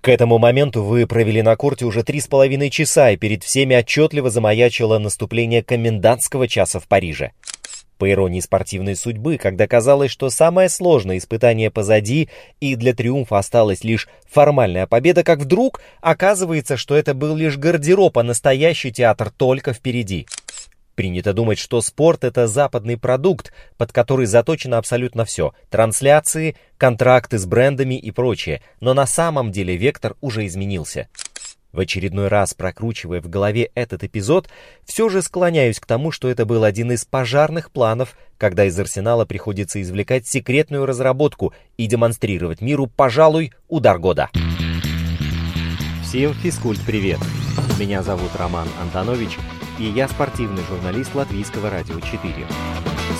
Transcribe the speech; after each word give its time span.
К 0.00 0.08
этому 0.08 0.38
моменту 0.38 0.82
вы 0.82 1.06
провели 1.06 1.42
на 1.42 1.56
корте 1.56 1.84
уже 1.84 2.02
три 2.02 2.20
с 2.20 2.26
половиной 2.26 2.70
часа, 2.70 3.10
и 3.10 3.18
перед 3.18 3.44
всеми 3.44 3.74
отчетливо 3.74 4.30
замаячило 4.30 4.98
наступление 4.98 5.62
комендантского 5.62 6.48
часа 6.48 6.80
в 6.80 6.88
Париже. 6.88 7.32
По 7.98 8.10
иронии 8.10 8.40
спортивной 8.40 8.96
судьбы, 8.96 9.36
когда 9.36 9.66
казалось, 9.66 10.10
что 10.10 10.30
самое 10.30 10.70
сложное 10.70 11.18
испытание 11.18 11.70
позади, 11.70 12.30
и 12.58 12.76
для 12.76 12.94
триумфа 12.94 13.36
осталась 13.36 13.84
лишь 13.84 14.08
формальная 14.26 14.86
победа, 14.86 15.22
как 15.22 15.40
вдруг 15.40 15.82
оказывается, 16.00 16.78
что 16.78 16.96
это 16.96 17.12
был 17.12 17.36
лишь 17.36 17.58
гардероб, 17.58 18.16
а 18.16 18.22
настоящий 18.22 18.90
театр 18.90 19.30
только 19.30 19.74
впереди. 19.74 20.26
Принято 21.00 21.32
думать, 21.32 21.58
что 21.58 21.80
спорт— 21.80 22.24
это 22.24 22.46
западный 22.46 22.98
продукт, 22.98 23.54
под 23.78 23.90
который 23.90 24.26
заточено 24.26 24.76
абсолютно 24.76 25.24
все— 25.24 25.54
трансляции, 25.70 26.56
контракты 26.76 27.38
с 27.38 27.46
брендами 27.46 27.94
и 27.94 28.10
прочее, 28.10 28.60
но 28.80 28.92
на 28.92 29.06
самом 29.06 29.50
деле 29.50 29.78
вектор 29.78 30.16
уже 30.20 30.44
изменился. 30.44 31.08
В 31.72 31.80
очередной 31.80 32.28
раз 32.28 32.52
прокручивая 32.52 33.22
в 33.22 33.30
голове 33.30 33.70
этот 33.74 34.04
эпизод, 34.04 34.50
все 34.84 35.08
же 35.08 35.22
склоняюсь 35.22 35.80
к 35.80 35.86
тому, 35.86 36.10
что 36.12 36.28
это 36.28 36.44
был 36.44 36.64
один 36.64 36.92
из 36.92 37.06
пожарных 37.06 37.70
планов, 37.70 38.14
когда 38.36 38.66
из 38.66 38.78
арсенала 38.78 39.24
приходится 39.24 39.80
извлекать 39.80 40.26
секретную 40.26 40.84
разработку 40.84 41.54
и 41.78 41.86
демонстрировать 41.86 42.60
миру, 42.60 42.86
пожалуй, 42.86 43.54
удар 43.68 43.98
года. 43.98 44.28
Всем 46.04 46.34
физкульт-привет! 46.34 47.20
Меня 47.78 48.02
зовут 48.02 48.32
Роман 48.36 48.68
Антонович, 48.82 49.38
и 49.80 49.84
я 49.84 50.06
спортивный 50.06 50.62
журналист 50.68 51.14
Латвийского 51.14 51.70
радио 51.70 51.98
4. 51.98 52.46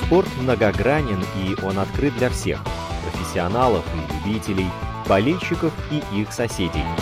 Спорт 0.05 0.29
многогранен, 0.41 1.25
и 1.37 1.57
он 1.65 1.79
открыт 1.79 2.15
для 2.19 2.29
всех– 2.29 2.61
профессионалов 3.11 3.85
и 3.95 4.29
любителей, 4.29 4.69
болельщиков 5.09 5.73
и 5.91 6.21
их 6.21 6.33
соседей– 6.33 6.85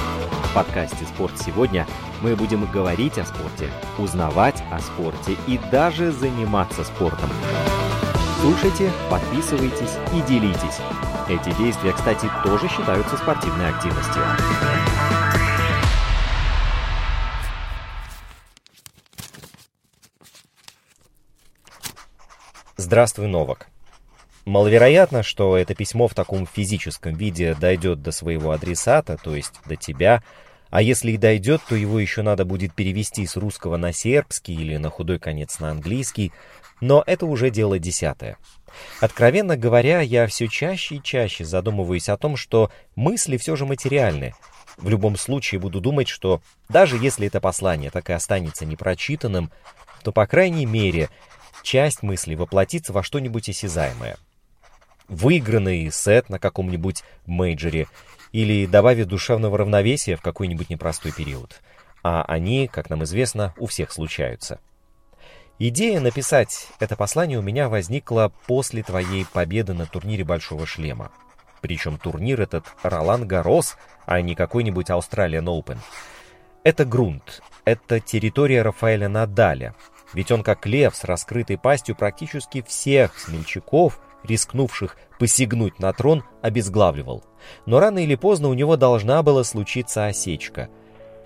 в 0.48 0.54
подкасте 0.54 1.04
«Спорт 1.04 1.34
сегодня» 1.38 1.86
мы 2.22 2.34
будем 2.34 2.64
говорить 2.72 3.18
о 3.18 3.26
спорте, 3.26 3.70
узнавать 3.98 4.62
о 4.72 4.80
спорте 4.80 5.36
и 5.46 5.60
даже 5.70 6.10
заниматься 6.10 6.84
спортом. 6.84 7.28
Слушайте, 8.40 8.90
подписывайтесь 9.10 9.98
и 10.14 10.22
делитесь. 10.22 10.78
Эти 11.28 11.54
действия, 11.58 11.92
кстати, 11.92 12.30
тоже 12.44 12.66
считаются 12.68 13.18
спортивной 13.18 13.68
активностью. 13.68 14.22
Здравствуй, 22.88 23.26
Новак. 23.26 23.68
Маловероятно, 24.46 25.22
что 25.22 25.58
это 25.58 25.74
письмо 25.74 26.08
в 26.08 26.14
таком 26.14 26.46
физическом 26.46 27.14
виде 27.14 27.54
дойдет 27.54 28.00
до 28.00 28.12
своего 28.12 28.50
адресата, 28.50 29.18
то 29.22 29.36
есть 29.36 29.52
до 29.66 29.76
тебя, 29.76 30.22
а 30.70 30.80
если 30.80 31.12
и 31.12 31.18
дойдет, 31.18 31.60
то 31.68 31.76
его 31.76 32.00
еще 32.00 32.22
надо 32.22 32.46
будет 32.46 32.72
перевести 32.72 33.26
с 33.26 33.36
русского 33.36 33.76
на 33.76 33.92
сербский 33.92 34.54
или 34.54 34.78
на 34.78 34.88
худой 34.88 35.18
конец 35.18 35.58
на 35.58 35.70
английский, 35.70 36.32
но 36.80 37.04
это 37.06 37.26
уже 37.26 37.50
дело 37.50 37.78
десятое. 37.78 38.38
Откровенно 39.02 39.58
говоря, 39.58 40.00
я 40.00 40.26
все 40.26 40.48
чаще 40.48 40.94
и 40.94 41.02
чаще 41.02 41.44
задумываюсь 41.44 42.08
о 42.08 42.16
том, 42.16 42.38
что 42.38 42.72
мысли 42.96 43.36
все 43.36 43.54
же 43.54 43.66
материальны. 43.66 44.32
В 44.78 44.88
любом 44.88 45.18
случае 45.18 45.60
буду 45.60 45.82
думать, 45.82 46.08
что 46.08 46.40
даже 46.70 46.96
если 46.96 47.26
это 47.26 47.42
послание 47.42 47.90
так 47.90 48.08
и 48.08 48.14
останется 48.14 48.64
непрочитанным, 48.64 49.50
то, 50.02 50.10
по 50.10 50.26
крайней 50.26 50.64
мере, 50.64 51.10
часть 51.62 52.02
мысли 52.02 52.34
воплотится 52.34 52.92
во 52.92 53.02
что-нибудь 53.02 53.48
осязаемое 53.48 54.16
выигранный 55.08 55.90
сет 55.90 56.28
на 56.28 56.38
каком-нибудь 56.38 57.02
мейджоре 57.26 57.88
или 58.32 58.66
добавит 58.66 59.08
душевного 59.08 59.58
равновесия 59.58 60.16
в 60.16 60.22
какой-нибудь 60.22 60.70
непростой 60.70 61.12
период. 61.12 61.60
А 62.02 62.22
они, 62.22 62.68
как 62.68 62.90
нам 62.90 63.04
известно, 63.04 63.54
у 63.58 63.66
всех 63.66 63.90
случаются. 63.90 64.60
Идея 65.58 66.00
написать 66.00 66.68
это 66.78 66.94
послание 66.94 67.38
у 67.38 67.42
меня 67.42 67.68
возникла 67.68 68.32
после 68.46 68.82
твоей 68.82 69.24
победы 69.24 69.74
на 69.74 69.86
турнире 69.86 70.24
Большого 70.24 70.66
Шлема. 70.66 71.10
Причем 71.60 71.98
турнир 71.98 72.40
этот 72.40 72.64
Ролан 72.82 73.26
Гарос, 73.26 73.76
а 74.06 74.20
не 74.20 74.36
какой-нибудь 74.36 74.90
Australian 74.90 75.46
Open. 75.46 75.78
Это 76.62 76.84
грунт, 76.84 77.42
это 77.64 77.98
территория 77.98 78.62
Рафаэля 78.62 79.08
Надаля. 79.08 79.74
Ведь 80.14 80.30
он 80.30 80.42
как 80.42 80.66
лев 80.66 80.96
с 80.96 81.04
раскрытой 81.04 81.58
пастью 81.58 81.94
практически 81.94 82.62
всех 82.62 83.18
смельчаков 83.18 84.00
рискнувших 84.24 84.96
посягнуть 85.18 85.78
на 85.78 85.92
трон, 85.92 86.24
обезглавливал. 86.42 87.24
Но 87.66 87.80
рано 87.80 87.98
или 87.98 88.14
поздно 88.14 88.48
у 88.48 88.54
него 88.54 88.76
должна 88.76 89.22
была 89.22 89.44
случиться 89.44 90.06
осечка. 90.06 90.68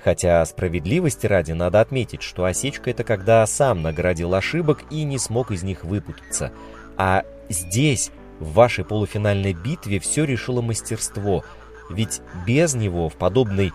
Хотя 0.03 0.45
справедливости 0.45 1.27
ради 1.27 1.53
надо 1.53 1.81
отметить, 1.81 2.23
что 2.23 2.45
осечка 2.45 2.91
это 2.91 3.05
когда 3.05 3.47
сам 3.47 3.83
наградил 3.83 4.35
ошибок 4.35 4.83
и 4.91 5.05
не 5.05 5.19
смог 5.19 5.53
из 5.53 5.63
них 5.63 5.85
выпутаться. 5.85 6.53
А 6.97 7.25
здесь, 7.49 8.11
в 8.41 8.53
вашей 8.53 8.85
полуфинальной 8.85 9.53
битве, 9.53 10.01
все 10.01 10.25
решило 10.25 10.61
мастерство. 10.61 11.45
Ведь 11.89 12.21
без 12.47 12.75
него 12.75 13.09
в 13.09 13.15
подобной 13.15 13.73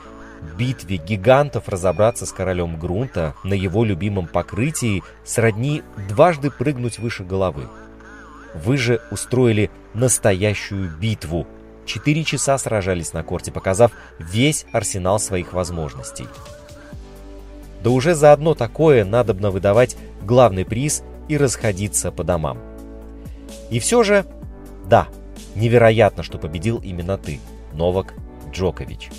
битве 0.55 0.97
гигантов 0.97 1.67
разобраться 1.67 2.25
с 2.25 2.31
королем 2.31 2.79
грунта 2.79 3.35
на 3.43 3.53
его 3.53 3.83
любимом 3.83 4.27
покрытии 4.27 5.03
сродни 5.23 5.83
дважды 6.09 6.51
прыгнуть 6.51 6.99
выше 6.99 7.23
головы. 7.23 7.67
Вы 8.53 8.77
же 8.77 9.01
устроили 9.11 9.69
настоящую 9.93 10.89
битву. 10.89 11.47
Четыре 11.85 12.23
часа 12.23 12.57
сражались 12.57 13.13
на 13.13 13.23
корте, 13.23 13.51
показав 13.51 13.91
весь 14.19 14.65
арсенал 14.71 15.19
своих 15.19 15.53
возможностей. 15.53 16.27
Да 17.83 17.91
уже 17.91 18.15
за 18.15 18.33
одно 18.33 18.53
такое 18.55 19.05
надобно 19.05 19.51
выдавать 19.51 19.95
главный 20.21 20.65
приз 20.65 21.03
и 21.27 21.37
расходиться 21.37 22.11
по 22.11 22.23
домам. 22.23 22.59
И 23.69 23.79
все 23.79 24.03
же, 24.03 24.25
да, 24.85 25.07
невероятно, 25.55 26.23
что 26.23 26.37
победил 26.37 26.79
именно 26.83 27.17
ты, 27.17 27.39
Новак 27.73 28.13
Джокович. 28.51 29.09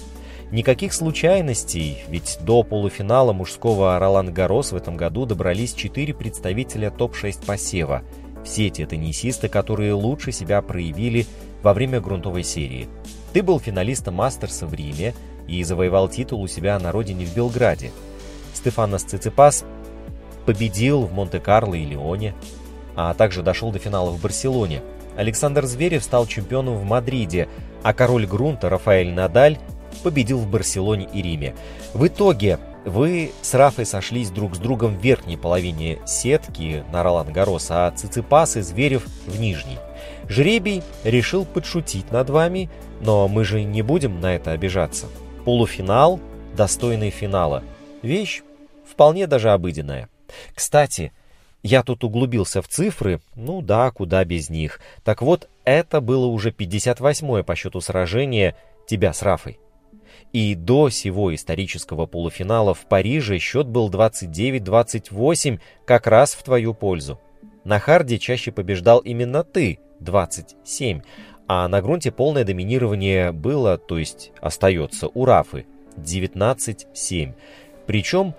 Никаких 0.50 0.94
случайностей, 0.94 1.98
ведь 2.09 2.38
до 2.41 2.62
полуфинала 2.62 3.32
мужского 3.32 3.98
Ролан 3.98 4.32
Гарос 4.32 4.72
в 4.72 4.76
этом 4.76 4.97
году 4.97 5.26
добрались 5.26 5.75
четыре 5.75 6.14
представителя 6.14 6.91
топ-6 6.91 7.44
посева– 7.44 8.03
все 8.48 8.70
те 8.70 8.87
теннисисты, 8.87 9.48
которые 9.48 9.92
лучше 9.92 10.32
себя 10.32 10.62
проявили 10.62 11.26
во 11.62 11.75
время 11.75 12.00
грунтовой 12.00 12.42
серии. 12.42 12.88
Ты 13.32 13.42
был 13.42 13.60
финалистом 13.60 14.14
Мастерса 14.14 14.66
в 14.66 14.75
Риме 14.75 15.14
и 15.47 15.62
завоевал 15.62 16.08
титул 16.08 16.42
у 16.42 16.47
себя 16.47 16.78
на 16.78 16.92
родине 16.92 17.26
в 17.26 17.34
Белграде. 17.34 17.91
Стефанос 18.54 19.03
Циципас 19.03 19.64
победил 20.47 21.03
в 21.03 21.12
Монте-Карло 21.12 21.75
и 21.75 21.84
Лионе, 21.84 22.34
а 22.97 23.12
также 23.14 23.42
дошел 23.42 23.70
до 23.70 23.78
финала 23.78 24.10
в 24.10 24.20
Барселоне. 24.20 24.82
Александр 25.16 25.66
Зверев 25.66 26.03
стал 26.03 26.26
чемпионом 26.26 26.76
в 26.76 26.84
Мадриде, 26.84 27.48
а 27.82 27.92
король 27.92 28.26
грунта 28.26 28.69
Рафаэль 28.69 29.12
Надаль 29.12 29.58
победил 30.03 30.38
в 30.38 30.49
Барселоне 30.49 31.09
и 31.12 31.22
Риме. 31.22 31.54
В 31.94 32.06
итоге 32.06 32.59
вы 32.84 33.32
с 33.43 33.54
Рафой 33.54 33.84
сошлись 33.84 34.31
друг 34.31 34.56
с 34.56 34.59
другом 34.59 34.97
в 34.97 35.03
верхней 35.03 35.37
половине 35.37 35.99
сетки 36.06 36.84
на 36.93 37.03
Ролан 37.03 37.32
Гарос, 37.32 37.66
а 37.71 37.91
Циципас 37.91 38.56
и 38.56 38.62
Зверев 38.62 39.04
в 39.26 39.38
нижней. 39.38 39.78
Жребий 40.28 40.82
решил 41.04 41.44
подшутить 41.44 42.10
над 42.12 42.31
вами, 42.31 42.71
но 43.00 43.28
мы 43.28 43.44
же 43.44 43.62
не 43.62 43.82
будем 43.82 44.21
на 44.21 44.34
это 44.34 44.53
обижаться. 44.53 45.06
Полуфинал, 45.44 46.20
достойный 46.56 47.10
финала. 47.10 47.62
Вещь 48.03 48.43
вполне 48.87 49.26
даже 49.26 49.50
обыденная. 49.50 50.09
Кстати, 50.55 51.12
я 51.62 51.82
тут 51.82 52.05
углубился 52.05 52.62
в 52.62 52.69
цифры, 52.69 53.20
ну 53.34 53.62
да, 53.62 53.91
куда 53.91 54.25
без 54.25 54.49
них. 54.49 54.81
Так 55.05 55.22
вот, 55.22 55.49
это 55.65 56.00
было 56.00 56.26
уже 56.26 56.50
58-е 56.50 57.43
по 57.43 57.55
счету 57.56 57.81
сражение 57.81 58.56
тебя 58.87 59.12
с 59.12 59.22
Рафой. 59.22 59.59
И 60.33 60.55
до 60.55 60.91
сего 60.91 61.34
исторического 61.34 62.06
полуфинала 62.06 62.75
в 62.75 62.87
Париже 62.87 63.38
счет 63.38 63.67
был 63.67 63.91
29-28, 63.91 65.61
как 65.87 66.06
раз 66.06 66.35
в 66.35 66.43
твою 66.43 66.75
пользу. 66.75 67.19
На 67.64 67.79
харде 67.79 68.19
чаще 68.19 68.52
побеждал 68.52 68.99
именно 68.99 69.43
ты, 69.43 69.79
27, 70.00 71.00
а 71.47 71.67
на 71.67 71.81
грунте 71.81 72.12
полное 72.12 72.44
доминирование 72.44 73.32
было, 73.32 73.79
то 73.79 73.99
есть 73.99 74.32
остается, 74.41 75.08
у 75.08 75.25
Рафы, 75.25 75.67
19-7. 75.97 77.35
Причем 77.87 78.35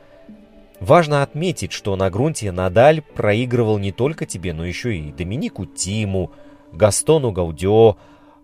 важно 0.80 1.24
отметить, 1.24 1.72
что 1.72 1.96
на 1.96 2.10
грунте 2.12 2.52
Надаль 2.52 3.02
проигрывал 3.02 3.80
не 3.80 3.92
только 3.92 4.28
тебе, 4.28 4.54
но 4.54 4.64
еще 4.64 4.96
и 4.96 5.12
Доминику 5.12 5.66
Тиму, 5.66 6.32
Гастону 6.72 7.32
Гаудио, 7.32 7.98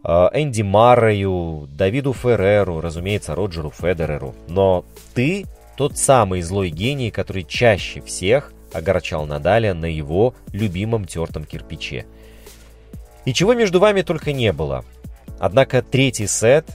Энди 0.05 0.61
Маррею, 0.61 1.67
Давиду 1.71 2.13
Ферреру, 2.13 2.79
разумеется, 2.79 3.33
Роджеру 3.33 3.71
Федереру. 3.71 4.35
Но 4.47 4.85
ты 5.15 5.45
тот 5.77 5.97
самый 5.97 6.41
злой 6.41 6.69
гений, 6.69 7.09
который 7.09 7.43
чаще 7.43 8.01
всех 8.01 8.53
огорчал 8.71 9.25
Надаля 9.25 9.73
на 9.73 9.85
его 9.85 10.35
любимом 10.51 11.05
тертом 11.05 11.43
кирпиче. 11.43 12.05
И 13.25 13.33
чего 13.33 13.55
между 13.55 13.79
вами 13.79 14.03
только 14.03 14.31
не 14.31 14.53
было. 14.53 14.85
Однако 15.39 15.81
третий 15.81 16.27
сет, 16.27 16.67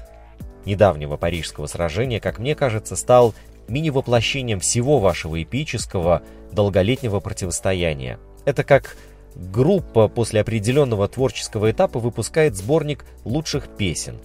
недавнего 0.64 1.16
парижского 1.16 1.66
сражения, 1.66 2.18
как 2.18 2.38
мне 2.38 2.54
кажется, 2.54 2.96
стал 2.96 3.34
мини-воплощением 3.68 4.58
всего 4.58 4.98
вашего 4.98 5.40
эпического 5.40 6.22
долголетнего 6.50 7.20
противостояния. 7.20 8.18
Это 8.44 8.64
как 8.64 8.96
группа 9.40 10.08
после 10.08 10.42
определенного 10.42 11.08
творческого 11.08 11.70
этапа 11.70 11.98
выпускает 11.98 12.56
сборник 12.56 13.04
лучших 13.24 13.68
песен. 13.68 14.18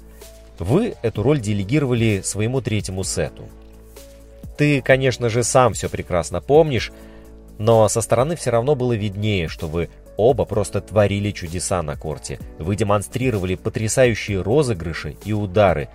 Вы 0.59 0.95
эту 1.01 1.23
роль 1.23 1.39
делегировали 1.39 2.21
своему 2.23 2.61
третьему 2.61 3.03
сету. 3.03 3.43
Ты, 4.57 4.81
конечно 4.81 5.29
же, 5.29 5.43
сам 5.43 5.73
все 5.73 5.89
прекрасно 5.89 6.41
помнишь, 6.41 6.91
но 7.57 7.87
со 7.87 8.01
стороны 8.01 8.35
все 8.35 8.51
равно 8.51 8.75
было 8.75 8.93
виднее, 8.93 9.47
что 9.47 9.67
вы 9.67 9.89
оба 10.17 10.45
просто 10.45 10.81
творили 10.81 11.31
чудеса 11.31 11.81
на 11.81 11.95
корте. 11.95 12.39
Вы 12.59 12.75
демонстрировали 12.75 13.55
потрясающие 13.55 14.41
розыгрыши 14.41 15.17
и 15.25 15.33
удары. 15.33 15.89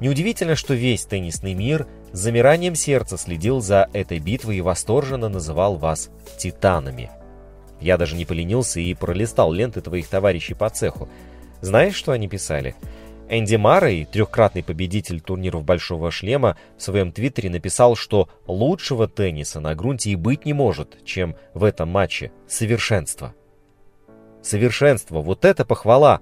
Неудивительно, 0.00 0.56
что 0.56 0.74
весь 0.74 1.04
теннисный 1.04 1.54
мир 1.54 1.86
с 2.12 2.18
замиранием 2.18 2.74
сердца 2.74 3.18
следил 3.18 3.60
за 3.60 3.88
этой 3.92 4.18
битвой 4.18 4.56
и 4.56 4.60
восторженно 4.60 5.28
называл 5.28 5.76
вас 5.76 6.10
«титанами». 6.38 7.10
Я 7.80 7.96
даже 7.96 8.14
не 8.14 8.24
поленился 8.24 8.78
и 8.80 8.94
пролистал 8.94 9.52
ленты 9.52 9.80
твоих 9.80 10.06
товарищей 10.08 10.54
по 10.54 10.68
цеху. 10.68 11.08
Знаешь, 11.60 11.94
что 11.94 12.12
они 12.12 12.28
писали? 12.28 12.74
Энди 13.28 13.54
Маррей, 13.54 14.06
трехкратный 14.06 14.62
победитель 14.62 15.20
турниров 15.20 15.64
«Большого 15.64 16.10
шлема», 16.10 16.58
в 16.76 16.82
своем 16.82 17.12
твиттере 17.12 17.48
написал, 17.48 17.94
что 17.94 18.28
лучшего 18.46 19.06
тенниса 19.06 19.60
на 19.60 19.74
грунте 19.74 20.10
и 20.10 20.16
быть 20.16 20.44
не 20.44 20.52
может, 20.52 20.98
чем 21.04 21.36
в 21.54 21.64
этом 21.64 21.88
матче 21.90 22.32
совершенство. 22.48 23.34
Совершенство, 24.42 25.20
вот 25.20 25.44
это 25.44 25.64
похвала! 25.64 26.20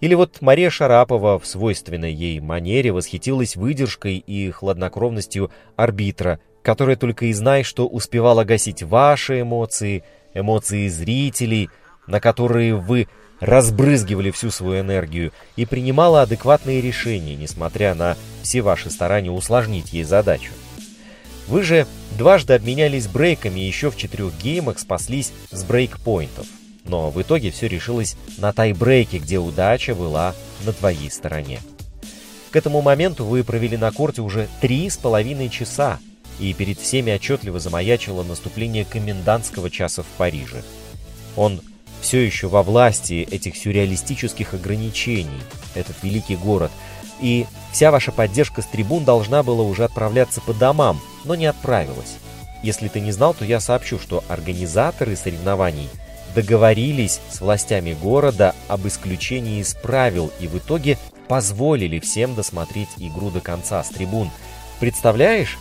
Или 0.00 0.14
вот 0.14 0.40
Мария 0.40 0.70
Шарапова 0.70 1.38
в 1.38 1.46
свойственной 1.46 2.12
ей 2.12 2.40
манере 2.40 2.90
восхитилась 2.92 3.56
выдержкой 3.56 4.16
и 4.16 4.50
хладнокровностью 4.50 5.50
арбитра, 5.74 6.40
которая 6.62 6.96
только 6.96 7.26
и 7.26 7.32
знает, 7.32 7.66
что 7.66 7.86
успевала 7.86 8.44
гасить 8.44 8.82
ваши 8.82 9.42
эмоции– 9.42 10.04
эмоции 10.38 10.88
зрителей, 10.88 11.70
на 12.06 12.20
которые 12.20 12.76
вы 12.76 13.08
разбрызгивали 13.40 14.30
всю 14.30 14.50
свою 14.50 14.80
энергию 14.80 15.32
и 15.56 15.66
принимала 15.66 16.22
адекватные 16.22 16.80
решения, 16.80 17.36
несмотря 17.36 17.94
на 17.94 18.16
все 18.42 18.62
ваши 18.62 18.90
старания 18.90 19.30
усложнить 19.30 19.92
ей 19.92 20.04
задачу. 20.04 20.52
Вы 21.48 21.62
же 21.62 21.86
дважды 22.18 22.54
обменялись 22.54 23.06
брейками 23.06 23.60
и 23.60 23.66
еще 23.66 23.90
в 23.90 23.96
четырех 23.96 24.36
геймах 24.38 24.78
спаслись 24.78 25.32
с 25.50 25.64
брейкпоинтов. 25.64 26.46
Но 26.84 27.10
в 27.10 27.20
итоге 27.20 27.50
все 27.50 27.68
решилось 27.68 28.16
на 28.38 28.52
тайбрейке, 28.52 29.18
где 29.18 29.38
удача 29.38 29.94
была 29.94 30.34
на 30.64 30.72
твоей 30.72 31.10
стороне. 31.10 31.60
К 32.50 32.56
этому 32.56 32.80
моменту 32.80 33.24
вы 33.24 33.44
провели 33.44 33.76
на 33.76 33.90
корте 33.90 34.22
уже 34.22 34.48
три 34.60 34.88
с 34.88 34.96
половиной 34.96 35.48
часа, 35.48 35.98
и 36.38 36.52
перед 36.52 36.78
всеми 36.78 37.12
отчетливо 37.12 37.58
замаячило 37.58 38.22
наступление 38.22 38.84
комендантского 38.84 39.70
часа 39.70 40.02
в 40.02 40.06
Париже. 40.18 40.62
Он 41.36 41.60
все 42.00 42.20
еще 42.24 42.48
во 42.48 42.62
власти 42.62 43.26
этих 43.30 43.56
сюрреалистических 43.56 44.54
ограничений, 44.54 45.40
этот 45.74 45.96
великий 46.02 46.36
город, 46.36 46.70
и 47.20 47.46
вся 47.72 47.90
ваша 47.90 48.12
поддержка 48.12 48.62
с 48.62 48.66
трибун 48.66 49.04
должна 49.04 49.42
была 49.42 49.62
уже 49.62 49.84
отправляться 49.84 50.40
по 50.40 50.52
домам, 50.52 51.00
но 51.24 51.34
не 51.34 51.46
отправилась. 51.46 52.16
Если 52.62 52.88
ты 52.88 53.00
не 53.00 53.12
знал, 53.12 53.34
то 53.34 53.44
я 53.44 53.60
сообщу, 53.60 53.98
что 53.98 54.24
организаторы 54.28 55.16
соревнований 55.16 55.88
договорились 56.34 57.20
с 57.30 57.40
властями 57.40 57.94
города 57.94 58.54
об 58.68 58.86
исключении 58.86 59.60
из 59.60 59.74
правил 59.74 60.30
и 60.38 60.46
в 60.46 60.58
итоге 60.58 60.98
позволили 61.28 61.98
всем 61.98 62.34
досмотреть 62.34 62.90
игру 62.98 63.30
до 63.30 63.40
конца 63.40 63.82
с 63.82 63.88
трибун. 63.88 64.30
Представляешь, 64.78 65.58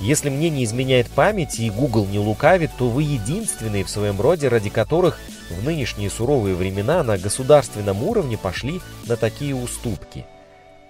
если 0.00 0.28
мне 0.28 0.50
не 0.50 0.64
изменяет 0.64 1.08
память 1.08 1.60
и 1.60 1.70
Google 1.70 2.06
не 2.06 2.18
лукавит, 2.18 2.70
то 2.78 2.88
вы 2.88 3.04
единственные 3.04 3.84
в 3.84 3.90
своем 3.90 4.20
роде, 4.20 4.48
ради 4.48 4.70
которых 4.70 5.18
в 5.50 5.64
нынешние 5.64 6.10
суровые 6.10 6.54
времена 6.54 7.02
на 7.02 7.18
государственном 7.18 8.02
уровне 8.02 8.36
пошли 8.36 8.80
на 9.06 9.16
такие 9.16 9.54
уступки. 9.54 10.26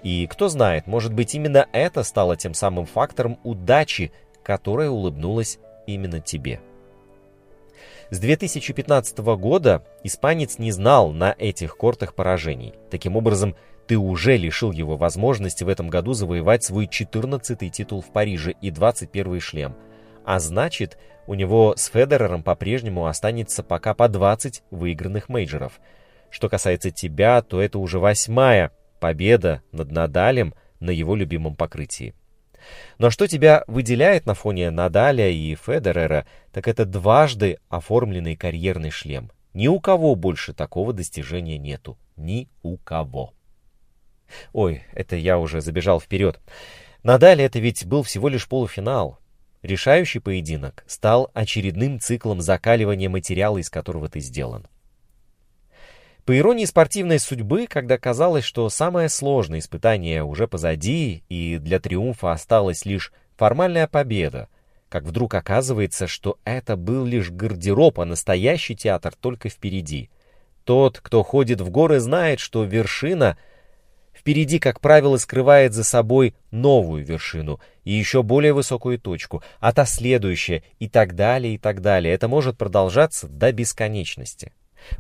И 0.02 0.26
кто 0.26 0.48
знает, 0.48 0.86
может 0.86 1.12
быть 1.12 1.34
именно 1.34 1.66
это 1.72 2.02
стало 2.02 2.36
тем 2.36 2.54
самым 2.54 2.86
фактором 2.86 3.38
удачи, 3.42 4.12
которая 4.42 4.90
улыбнулась 4.90 5.58
именно 5.86 6.20
тебе. 6.20 6.60
С 8.10 8.18
2015 8.18 9.18
года 9.18 9.82
испанец 10.02 10.58
не 10.58 10.72
знал 10.72 11.10
на 11.10 11.34
этих 11.38 11.76
кортах 11.76 12.14
поражений. 12.14 12.74
Таким 12.90 13.16
образом, 13.16 13.56
ты 13.86 13.96
уже 13.96 14.36
лишил 14.36 14.72
его 14.72 14.96
возможности 14.96 15.64
в 15.64 15.69
этом 15.69 15.88
году 15.88 16.12
завоевать 16.12 16.64
свой 16.64 16.86
14-й 16.86 17.70
титул 17.70 18.00
в 18.00 18.10
Париже 18.12 18.54
и 18.60 18.70
21-й 18.70 19.40
шлем. 19.40 19.75
А 20.25 20.38
значит, 20.40 20.98
у 21.26 21.34
него 21.34 21.75
с 21.76 21.86
Федерером 21.86 22.42
по-прежнему 22.42 23.06
останется 23.06 23.62
пока 23.62 23.94
по 23.94 24.08
20 24.08 24.62
выигранных 24.70 25.28
мейджоров. 25.28 25.81
Что 26.31 26.48
касается 26.48 26.90
тебя, 26.90 27.42
то 27.42 27.60
это 27.60 27.78
уже 27.78 27.98
восьмая 27.98 28.72
победа 29.00 29.62
над 29.70 29.92
Надалем 29.92 30.54
на 30.81 30.90
его 30.90 31.14
любимом 31.14 31.56
покрытии. 31.56 32.14
Но 32.98 33.10
что 33.10 33.26
тебя 33.26 33.64
выделяет 33.66 34.25
на 34.26 34.34
фоне 34.34 34.70
Надаля 34.70 35.28
и 35.28 35.54
Федерера, 35.54 36.26
так 36.52 36.66
это 36.69 36.86
дважды 36.86 37.58
оформленный 37.69 38.36
карьерный 38.36 38.90
шлем. 38.90 39.31
Ни 39.52 39.69
у 39.69 39.78
кого 39.81 40.14
больше 40.14 40.54
такого 40.54 40.92
достижения 40.92 41.58
нету. 41.58 41.98
Ни 42.16 42.48
у 42.62 42.76
кого. 42.78 43.34
Ой, 44.52 44.82
это 44.92 45.16
я 45.16 45.38
уже 45.38 45.60
забежал 45.60 46.00
вперед. 46.00 46.40
Надаль 47.02 47.42
это 47.42 47.58
ведь 47.58 47.84
был 47.84 48.02
всего 48.02 48.28
лишь 48.28 48.48
полуфинал. 48.48 49.19
Решающий 49.62 50.19
поединок 50.19 50.84
стал 50.86 51.31
очередным 51.34 52.00
циклом 52.00 52.40
закаливания 52.40 53.08
материала, 53.08 53.58
из 53.58 53.70
которого 53.70 54.08
ты 54.08 54.20
сделан. 54.20 54.66
По 56.25 56.36
иронии 56.36 56.64
спортивной 56.64 57.19
судьбы, 57.19 57.66
когда 57.66 57.98
казалось, 57.98 58.44
что 58.44 58.69
самое 58.70 59.10
сложное 59.10 59.58
испытание 59.58 60.25
уже 60.25 60.48
позади, 60.48 61.22
и 61.28 61.58
для 61.58 61.81
триумфа 61.81 62.32
осталась 62.32 62.86
лишь 62.86 63.12
формальная 63.36 63.86
победа, 63.86 64.48
как 64.88 65.04
вдруг 65.04 65.34
оказывается, 65.34 66.06
что 66.06 66.38
это 66.44 66.76
был 66.76 67.04
лишь 67.04 67.31
гардероб, 67.31 68.00
а 68.00 68.06
настоящий 68.06 68.75
театр 68.75 69.14
только 69.19 69.50
впереди. 69.50 70.08
Тот, 70.64 71.00
кто 71.00 71.22
ходит 71.22 71.60
в 71.60 71.69
горы, 71.69 72.00
знает, 72.00 72.40
что 72.40 72.64
вершина— 72.64 73.36
Впереди, 74.24 74.58
как 74.58 74.80
правило, 74.80 75.18
скрывает 75.18 75.74
за 75.74 75.84
собой 75.84 76.34
новую 76.50 77.04
вершину 77.04 77.60
и 77.84 77.92
еще 77.92 78.22
более 78.22 78.54
высокую 78.54 78.98
точку, 78.98 79.43
а 79.60 79.70
та 79.74 79.84
следующая 79.84 80.62
и 80.78 80.88
так 80.88 81.14
далее, 81.14 81.56
и 81.56 81.58
так 81.58 81.82
далее. 81.82 82.14
Это 82.14 82.26
может 82.26 82.56
продолжаться 82.56 83.28
до 83.28 83.52
бесконечности. 83.52 84.54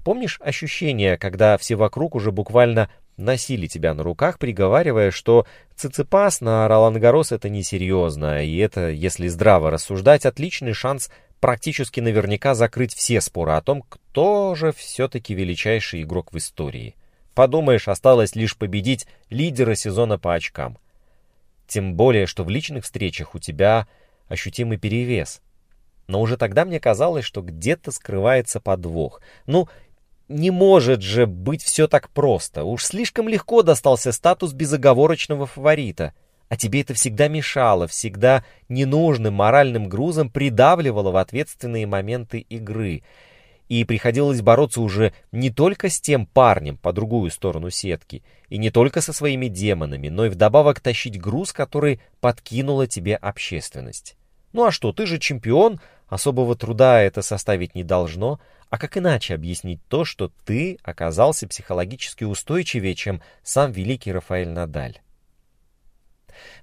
Помнишь 0.04 0.38
ощущение, 0.44 1.16
когда 1.16 1.56
все 1.56 1.74
вокруг 1.74 2.16
уже 2.16 2.32
буквально 2.32 2.90
носили 3.16 3.66
тебя 3.66 3.94
на 3.94 4.02
руках, 4.02 4.38
приговаривая, 4.38 5.10
что 5.10 5.46
циципас 5.74 6.42
на 6.42 6.68
Ролангарос 6.68 7.32
это 7.32 7.48
несерьезно, 7.48 8.44
и 8.44 8.58
это, 8.58 8.90
если 8.90 9.28
здраво 9.28 9.70
рассуждать, 9.70 10.26
отличный 10.26 10.74
шанс 10.74 11.08
практически 11.40 12.00
наверняка 12.00 12.54
закрыть 12.54 12.94
все 12.94 13.22
споры 13.22 13.52
о 13.52 13.62
том, 13.62 13.84
кто 13.88 14.54
же 14.54 14.72
все-таки 14.72 15.32
величайший 15.32 16.02
игрок 16.02 16.34
в 16.34 16.36
истории. 16.36 16.94
Подумаешь, 17.34 17.88
осталось 17.88 18.36
лишь 18.36 18.56
победить 18.56 19.06
лидера 19.28 19.74
сезона 19.74 20.18
по 20.18 20.34
очкам. 20.34 20.78
Тем 21.66 21.94
более, 21.94 22.26
что 22.26 22.44
в 22.44 22.48
личных 22.48 22.84
встречах 22.84 23.34
у 23.34 23.38
тебя 23.38 23.88
ощутимый 24.28 24.78
перевес. 24.78 25.40
Но 26.06 26.20
уже 26.20 26.36
тогда 26.36 26.64
мне 26.64 26.78
казалось, 26.78 27.24
что 27.24 27.40
где-то 27.42 27.90
скрывается 27.90 28.60
подвох. 28.60 29.20
Ну, 29.46 29.68
не 30.28 30.50
может 30.50 31.02
же 31.02 31.26
быть 31.26 31.62
все 31.62 31.88
так 31.88 32.10
просто. 32.10 32.64
Уж 32.64 32.84
слишком 32.84 33.28
легко 33.28 33.62
достался 33.62 34.12
статус 34.12 34.52
безоговорочного 34.52 35.46
фаворита. 35.46 36.12
А 36.48 36.56
тебе 36.56 36.82
это 36.82 36.94
всегда 36.94 37.28
мешало, 37.28 37.88
всегда 37.88 38.44
ненужным 38.68 39.34
моральным 39.34 39.88
грузом 39.88 40.30
придавливало 40.30 41.10
в 41.10 41.16
ответственные 41.16 41.86
моменты 41.86 42.38
игры 42.38 43.02
и 43.68 43.84
приходилось 43.84 44.42
бороться 44.42 44.80
уже 44.80 45.12
не 45.32 45.50
только 45.50 45.88
с 45.88 46.00
тем 46.00 46.26
парнем 46.26 46.76
по 46.76 46.92
другую 46.92 47.30
сторону 47.30 47.70
сетки, 47.70 48.22
и 48.48 48.58
не 48.58 48.70
только 48.70 49.00
со 49.00 49.12
своими 49.12 49.48
демонами, 49.48 50.08
но 50.08 50.26
и 50.26 50.28
вдобавок 50.28 50.80
тащить 50.80 51.20
груз, 51.20 51.52
который 51.52 52.00
подкинула 52.20 52.86
тебе 52.86 53.16
общественность. 53.16 54.16
Ну 54.52 54.64
а 54.64 54.70
что, 54.70 54.92
ты 54.92 55.06
же 55.06 55.18
чемпион, 55.18 55.80
особого 56.06 56.54
труда 56.56 57.00
это 57.00 57.22
составить 57.22 57.74
не 57.74 57.84
должно, 57.84 58.38
а 58.70 58.78
как 58.78 58.96
иначе 58.96 59.34
объяснить 59.34 59.80
то, 59.88 60.04
что 60.04 60.30
ты 60.44 60.78
оказался 60.82 61.48
психологически 61.48 62.24
устойчивее, 62.24 62.94
чем 62.94 63.22
сам 63.42 63.72
великий 63.72 64.12
Рафаэль 64.12 64.48
Надаль? 64.48 64.98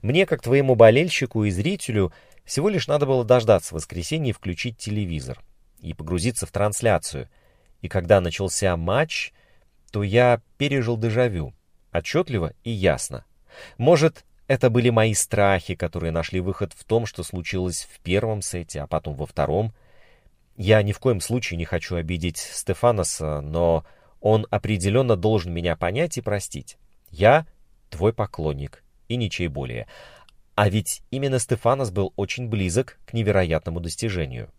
Мне, 0.01 0.25
как 0.25 0.41
твоему 0.41 0.75
болельщику 0.75 1.45
и 1.45 1.51
зрителю, 1.51 2.13
всего 2.43 2.69
лишь 2.69 2.87
надо 2.87 3.05
было 3.05 3.23
дождаться 3.23 3.73
воскресенья 3.73 4.31
и 4.31 4.33
включить 4.33 4.77
телевизор— 4.77 5.41
и 5.81 5.93
погрузиться 5.93 6.45
в 6.45 6.51
трансляцию. 6.51 7.29
И 7.81 7.87
когда 7.87 8.21
начался 8.21 8.77
матч, 8.77 9.33
то 9.91 10.03
я 10.03 10.41
пережил 10.57 10.97
дежавю. 10.97 11.53
Отчетливо 11.91 12.53
и 12.63 12.71
ясно. 12.71 13.25
Может, 13.77 14.23
Это 14.51 14.69
были 14.69 14.89
мои 14.89 15.13
страхи, 15.13 15.75
которые 15.75 16.11
нашли 16.11 16.41
выход 16.41 16.73
в 16.73 16.83
том, 16.83 17.05
что 17.05 17.23
случилось 17.23 17.87
в 17.89 18.01
первом 18.01 18.41
сете, 18.41 18.81
а 18.81 18.87
потом 18.87 19.15
во 19.15 19.25
втором. 19.25 19.73
Я 20.57 20.83
ни 20.83 20.91
в 20.91 20.99
коем 20.99 21.21
случае 21.21 21.57
не 21.57 21.63
хочу 21.63 21.95
обидеть 21.95 22.35
Стефаноса, 22.35 23.39
но 23.39 23.85
он 24.19 24.45
определенно 24.49 25.15
должен 25.15 25.53
меня 25.53 25.77
понять 25.77 26.17
и 26.17 26.21
простить. 26.21 26.77
Я 27.11 27.47
твой 27.89 28.11
поклонник, 28.11 28.83
и 29.07 29.15
ничей 29.15 29.47
более. 29.47 29.87
А 30.55 30.67
ведь 30.67 31.01
именно 31.11 31.39
Стефанос 31.39 31.89
был 31.89 32.11
очень 32.17 32.49
близок 32.49 32.99
к 33.05 33.13
невероятному 33.13 33.79
достижению. 33.79 34.51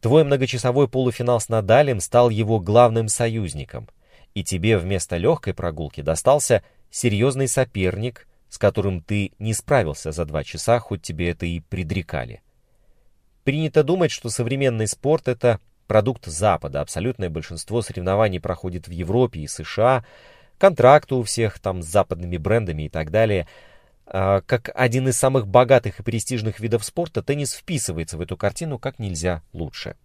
Твой 0.00 0.24
многочасовой 0.24 0.88
полуфинал 0.88 1.40
с 1.40 1.48
Надалем 1.48 2.00
стал 2.00 2.30
его 2.30 2.60
главным 2.60 3.08
союзником, 3.08 3.88
и 4.34 4.44
тебе 4.44 4.78
вместо 4.78 5.16
легкой 5.16 5.54
прогулки 5.54 6.00
достался 6.00 6.62
серьезный 6.90 7.48
соперник, 7.48 8.26
с 8.48 8.58
которым 8.58 9.00
ты 9.00 9.32
не 9.38 9.54
справился 9.54 10.12
за 10.12 10.24
два 10.24 10.44
часа, 10.44 10.78
хоть 10.78 11.02
тебе 11.02 11.30
это 11.30 11.46
и 11.46 11.60
предрекали. 11.60 12.42
Принято 13.44 13.82
думать, 13.82 14.10
что 14.10 14.28
современный 14.28 14.86
спорт— 14.86 15.26
это 15.28 15.58
продукт 15.86 16.26
Запада. 16.26 16.80
Абсолютное 16.80 17.30
большинство 17.30 17.82
соревнований 17.82 18.40
проходит 18.40 18.88
в 18.88 18.90
Европе 18.90 19.40
и 19.40 19.46
США, 19.46 20.04
контракты 20.58 21.14
у 21.16 21.22
всех 21.22 21.58
там 21.58 21.82
с 21.82 21.86
западными 21.86 22.36
брендами 22.36 22.84
и 22.84 22.88
так 22.88 23.10
далее— 23.10 23.48
как 24.04 24.70
один 24.74 25.08
из 25.08 25.16
самых 25.16 25.46
богатых 25.46 26.00
и 26.00 26.02
престижных 26.02 26.60
видов 26.60 26.84
спорта, 26.84 27.22
теннис 27.22 27.52
вписывается 27.52 28.16
в 28.16 28.20
эту 28.20 28.36
картину 28.36 28.78
как 28.78 28.98
нельзя 28.98 29.42
лучше. 29.52 29.96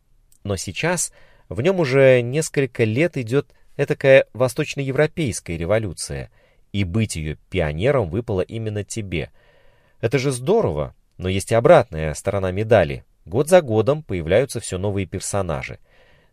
Но 0.43 0.55
сейчас 0.55 1.11
в 1.49 1.61
нем 1.61 1.79
уже 1.79 2.21
несколько 2.21 2.83
лет 2.83 3.17
идет 3.17 3.53
этакая 3.75 4.25
восточноевропейская 4.33 5.57
революция, 5.57 6.31
и 6.71 6.83
быть 6.83 7.15
ее 7.15 7.37
пионером 7.49 8.09
выпало 8.09 8.41
именно 8.41 8.83
тебе. 8.83 9.31
Это 9.99 10.19
же 10.19 10.31
здорово, 10.31 10.95
но 11.17 11.29
есть 11.29 11.51
и 11.51 11.55
обратная 11.55 12.13
сторона 12.13 12.51
медали. 12.51 13.03
Год 13.25 13.49
за 13.49 13.61
годом 13.61 14.03
появляются 14.03 14.59
все 14.59 14.77
новые 14.77 15.05
персонажи. 15.05 15.79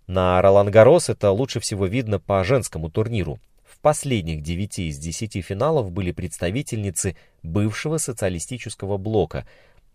На 0.06 0.40
Ролан 0.42 0.70
Гарос 0.70 1.08
это 1.08 1.30
лучше 1.30 1.60
всего 1.60 1.86
видно 1.86 2.18
по 2.20 2.44
женскому 2.44 2.90
турниру 2.90 3.40
последних 3.84 4.40
девяти 4.40 4.88
из 4.88 4.96
десяти 4.96 5.42
финалов 5.42 5.92
были 5.92 6.10
представительницы 6.10 7.16
бывшего 7.42 7.98
социалистического 7.98 8.96
блока. 8.96 9.46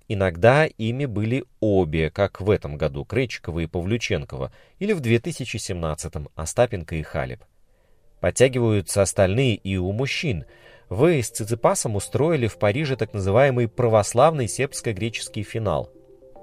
Иногда 0.07 0.67
ими 0.67 1.05
были 1.05 1.45
обе, 1.59 2.11
как 2.11 2.39
в 2.39 2.51
этом 2.51 2.77
году 2.77 3.03
Кречикова 3.03 3.61
и 3.61 3.65
Павлюченкова, 3.65 4.51
или 4.77 4.93
в 4.93 5.01
2017-м 5.01 6.29
Остапенко 6.35 6.97
и 6.97 7.01
Халеб. 7.01 7.43
Подтягиваются 8.19 9.01
остальные 9.01 9.55
и 9.55 9.77
у 9.77 9.91
мужчин. 9.91 10.45
Вы 10.89 11.23
с 11.23 11.31
Циципасом 11.31 11.95
устроили 11.95 12.45
в 12.45 12.59
Париже 12.59 12.95
так 12.95 13.15
называемый 13.15 13.67
православный 13.67 14.47
сербско-греческий 14.47 15.41
финал. 15.41 15.89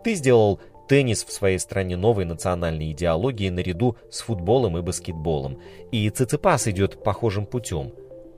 Ты 0.03 0.15
сделал 0.15 0.61
теннис 0.87 1.25
в 1.25 1.33
своей 1.33 1.59
стране 1.59 1.97
новой 1.97 2.25
национальной 2.25 2.93
идеологии 2.93 3.49
наряду 3.49 3.97
с 4.11 4.21
футболом 4.21 4.79
и 4.79 4.83
баскетболом. 4.83 5.61
И 5.91 6.09
Циципас 6.11 6.69
идет 6.69 7.03
похожим 7.03 7.47
путем. 7.47 7.93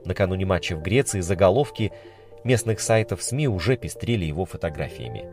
Накануне 0.05 0.47
матча 0.47 0.77
в 0.77 0.83
Греции 0.83 1.21
заголовки 1.21 1.93
местных 2.45 2.81
сайтов 2.81 3.23
СМИ 3.23 3.49
уже 3.49 3.77
пестрели 3.77 4.25
его 4.25 4.45
фотографиями. 4.45 5.25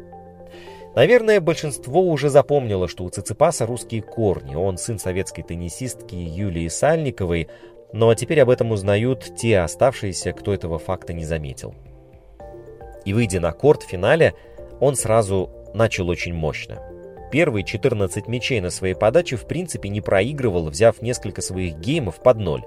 Наверное, 0.95 1.41
большинство 1.41 2.01
уже 2.01 2.29
запомнило, 2.29 2.87
что 2.87 3.03
у 3.03 3.09
Циципаса 3.09 3.65
русские 3.65 4.01
корни. 4.01 4.55
Он 4.55 4.77
сын 4.77 4.97
советской 4.97 5.43
теннисистки 5.43 6.15
Юлии 6.15 6.67
Сальниковой, 6.69 7.49
но 7.91 8.13
теперь 8.15 8.41
об 8.41 8.49
этом 8.49 8.71
узнают 8.71 9.35
те 9.37 9.59
оставшиеся, 9.59 10.31
кто 10.31 10.53
этого 10.53 10.79
факта 10.79 11.13
не 11.13 11.25
заметил. 11.25 11.75
И 13.03 13.13
выйдя 13.13 13.39
на 13.39 13.51
корт 13.51 13.83
в 13.83 13.87
финале, 13.87 14.33
он 14.79 14.95
сразу 14.95 15.51
начал 15.73 16.09
очень 16.09 16.33
мощно 16.33 16.94
первые 17.35 17.65
14 17.65 18.29
мячей 18.29 18.61
на 18.61 18.69
своей 18.69 18.93
подаче 18.93 19.35
в 19.35 19.45
принципе 19.45 19.89
не 19.89 19.99
проигрывал, 19.99 20.69
взяв 20.69 21.01
несколько 21.01 21.41
своих 21.41 21.75
геймов 21.79 22.23
под 22.23 22.37
ноль. 22.37 22.63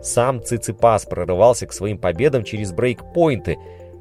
Сам 0.00 0.42
Циципас 0.42 1.06
прорывался 1.06 1.68
к 1.68 1.72
своим 1.72 1.98
победам 1.98 2.42
через 2.42 2.72
брейкпоинты. 2.72 3.58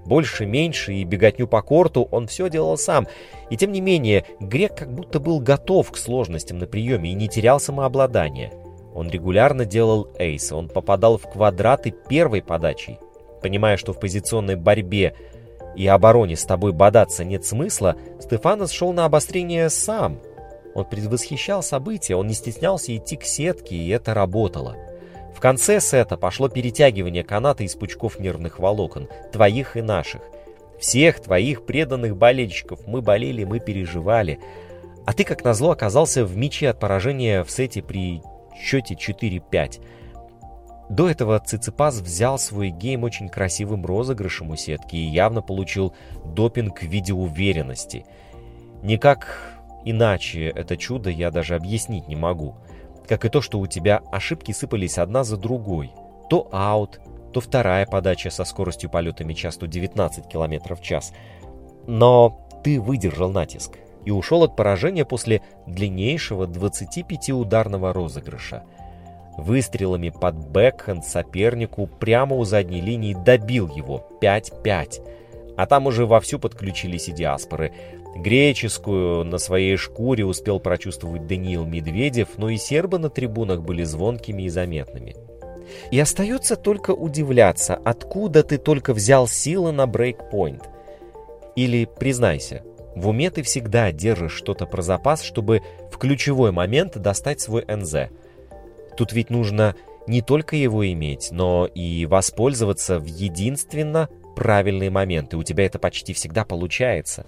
Больше-меньше 0.07 0.93
и 0.95 1.03
беготню 1.03 1.47
по 1.47 1.61
корту 1.61 2.07
он 2.09 2.25
все 2.25 2.49
делал 2.49 2.79
сам. 2.79 3.05
И 3.51 3.57
тем 3.57 3.71
не 3.71 3.79
менее, 3.79 4.25
Грек 4.39 4.75
как 4.75 4.91
будто 4.91 5.19
был 5.19 5.39
готов 5.39 5.91
к 5.91 5.97
сложностям 5.97 6.57
на 6.57 6.65
приеме 6.65 7.11
и 7.11 7.13
не 7.13 7.27
терял 7.27 7.59
самообладание. 7.59 8.51
Он 8.95 9.07
регулярно 9.07 9.65
делал 9.65 10.07
эйс, 10.17 10.51
он 10.51 10.67
попадал 10.67 11.19
в 11.19 11.29
квадраты 11.29 11.93
первой 12.09 12.41
подачей. 12.41 12.97
Понимая, 13.43 13.77
что 13.77 13.93
в 13.93 13.99
позиционной 13.99 14.55
борьбе 14.55 15.13
и 15.75 15.87
обороне 15.87 16.35
с 16.35 16.43
тобой 16.43 16.73
бодаться 16.73 17.23
нет 17.23 17.45
смысла, 17.45 17.95
Стефанос 18.19 18.71
шел 18.71 18.93
на 18.93 19.05
обострение 19.05 19.69
сам. 19.69 20.19
Он 20.73 20.85
предвосхищал 20.85 21.63
события, 21.63 22.15
он 22.15 22.27
не 22.27 22.33
стеснялся 22.33 22.95
идти 22.95 23.17
к 23.17 23.23
сетке, 23.23 23.75
и 23.75 23.89
это 23.89 24.13
работало. 24.13 24.77
В 25.35 25.39
конце 25.39 25.79
сета 25.81 26.17
пошло 26.17 26.49
перетягивание 26.49 27.23
каната 27.23 27.63
из 27.63 27.75
пучков 27.75 28.19
нервных 28.19 28.59
волокон, 28.59 29.09
твоих 29.31 29.75
и 29.75 29.81
наших. 29.81 30.21
Всех 30.79 31.21
твоих 31.21 31.65
преданных 31.65 32.17
болельщиков 32.17 32.87
мы 32.87 33.01
болели, 33.01 33.43
мы 33.43 33.59
переживали. 33.59 34.39
А 35.05 35.13
ты, 35.13 35.23
как 35.23 35.43
назло, 35.43 35.71
оказался 35.71 36.25
в 36.25 36.35
мяче 36.35 36.69
от 36.69 36.79
поражения 36.79 37.43
в 37.43 37.51
сете 37.51 37.81
при 37.81 38.21
счете 38.59 38.95
4-5. 38.95 39.81
До 40.91 41.09
этого 41.09 41.39
Циципас 41.39 42.01
взял 42.01 42.37
свой 42.37 42.69
гейм 42.69 43.05
очень 43.05 43.29
красивым 43.29 43.85
розыгрышем 43.85 44.49
у 44.49 44.57
сетки 44.57 44.97
и 44.97 45.07
явно 45.07 45.41
получил 45.41 45.93
допинг 46.25 46.81
в 46.81 46.85
виде 46.85 47.13
уверенности. 47.13 48.05
Никак 48.83 49.57
иначе 49.85 50.49
это 50.49 50.75
чудо 50.75 51.09
я 51.09 51.31
даже 51.31 51.55
объяснить 51.55 52.09
не 52.09 52.17
могу. 52.17 52.55
Как 53.07 53.23
и 53.23 53.29
то, 53.29 53.39
что 53.39 53.59
у 53.59 53.67
тебя 53.67 54.01
ошибки 54.11 54.51
сыпались 54.51 54.97
одна 54.97 55.23
за 55.23 55.37
другой. 55.37 55.93
То 56.29 56.49
аут, 56.51 56.99
то 57.31 57.39
вторая 57.39 57.85
подача 57.85 58.29
со 58.29 58.43
скоростью 58.43 58.89
полета 58.89 59.23
мяча 59.23 59.49
119 59.49 60.27
км 60.27 60.75
в 60.75 60.81
час. 60.81 61.13
Но 61.87 62.49
ты 62.65 62.81
выдержал 62.81 63.31
натиск 63.31 63.77
и 64.03 64.11
ушел 64.11 64.43
от 64.43 64.57
поражения 64.57 65.05
после 65.05 65.41
длиннейшего 65.67 66.47
25-ударного 66.47 67.93
розыгрыша– 67.93 68.65
выстрелами 69.41 70.09
под 70.09 70.35
бэкхенд 70.35 71.03
сопернику 71.03 71.87
прямо 71.87 72.35
у 72.35 72.45
задней 72.45 72.81
линии 72.81 73.13
добил 73.13 73.67
его 73.67 74.07
5-5. 74.21 75.55
А 75.57 75.65
там 75.65 75.87
уже 75.87 76.05
вовсю 76.05 76.39
подключились 76.39 77.09
и 77.09 77.11
диаспоры. 77.11 77.73
Греческую 78.15 79.23
на 79.23 79.37
своей 79.37 79.77
шкуре 79.77 80.25
успел 80.25 80.59
прочувствовать 80.59 81.27
Даниил 81.27 81.65
Медведев, 81.65 82.29
но 82.37 82.49
и 82.49 82.57
сербы 82.57 82.99
на 82.99 83.09
трибунах 83.09 83.61
были 83.61 83.83
звонкими 83.83 84.43
и 84.43 84.49
заметными. 84.49 85.15
И 85.91 85.99
остается 85.99 86.55
только 86.55 86.91
удивляться, 86.91 87.75
откуда 87.75 88.43
ты 88.43 88.57
только 88.57 88.93
взял 88.93 89.27
силы 89.27 89.71
на 89.71 89.87
брейкпоинт. 89.87 90.63
Или, 91.55 91.85
признайся, 91.85 92.63
в 92.95 93.07
уме 93.07 93.29
ты 93.29 93.43
всегда 93.43 93.91
держишь 93.91 94.33
что-то 94.33 94.65
про 94.65 94.81
запас, 94.81 95.21
чтобы 95.21 95.61
в 95.91 95.97
ключевой 95.97 96.51
момент 96.51 96.97
достать 96.97 97.39
свой 97.39 97.65
НЗ– 97.65 98.09
Тут 99.01 99.13
ведь 99.13 99.31
нужно 99.31 99.75
не 100.05 100.21
только 100.21 100.55
его 100.55 100.87
иметь, 100.91 101.29
но 101.31 101.65
и 101.65 102.05
воспользоваться 102.05 102.99
в 102.99 103.05
единственно 103.05 104.09
правильные 104.35 104.91
моменты. 104.91 105.37
У 105.37 105.43
тебя 105.43 105.65
это 105.65 105.79
почти 105.79 106.13
всегда 106.13 106.45
получается. 106.45 107.25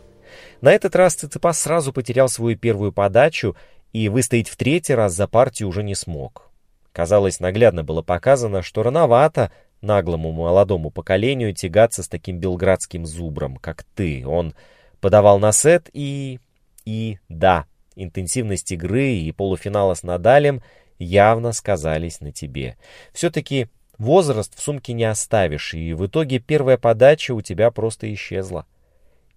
На 0.61 0.71
этот 0.71 0.95
раз 0.95 1.15
Циципас 1.15 1.57
сразу 1.57 1.91
потерял 1.91 2.29
свою 2.29 2.55
первую 2.59 2.91
подачу 2.91 3.55
и 3.91 4.07
выстоять 4.07 4.49
в 4.49 4.55
третий 4.55 4.93
раз 4.93 5.15
за 5.15 5.27
партию 5.27 5.67
уже 5.67 5.81
не 5.81 5.95
смог. 5.95 6.51
Казалось, 6.91 7.39
наглядно 7.39 7.83
было 7.83 8.03
показано, 8.03 8.61
что 8.61 8.83
рановато 8.83 9.51
наглому 9.81 10.31
молодому 10.31 10.91
поколению 10.91 11.55
тягаться 11.55 12.03
с 12.03 12.07
таким 12.07 12.37
белградским 12.37 13.07
зубром, 13.07 13.55
как 13.55 13.83
ты. 13.95 14.23
Он 14.27 14.53
подавал 15.01 15.39
на 15.39 15.51
сет 15.51 15.89
и... 15.91 16.39
и 16.85 17.17
да, 17.29 17.65
интенсивность 17.95 18.71
игры 18.71 19.13
и 19.13 19.31
полуфинала 19.31 19.95
с 19.95 20.03
Надалем— 20.03 20.61
явно 21.03 21.51
сказались 21.51 22.21
на 22.21 22.31
тебе. 22.31 22.77
Все-таки 23.13 23.67
возраст 23.97 24.57
в 24.57 24.61
сумке 24.61 24.93
не 24.93 25.05
оставишь, 25.05 25.73
и 25.73 25.93
в 25.93 26.05
итоге 26.05 26.39
первая 26.39 26.77
подача 26.77 27.33
у 27.33 27.41
тебя 27.41 27.71
просто 27.71 28.13
исчезла. 28.13 28.65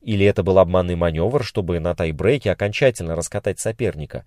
Или 0.02 0.24
это 0.24 0.42
был 0.42 0.58
обманный 0.58 0.94
маневр, 0.94 1.44
чтобы 1.44 1.80
на 1.80 1.94
тайбрейке 1.94 2.50
окончательно 2.52 3.16
раскатать 3.16 3.58
соперника? 3.58 4.24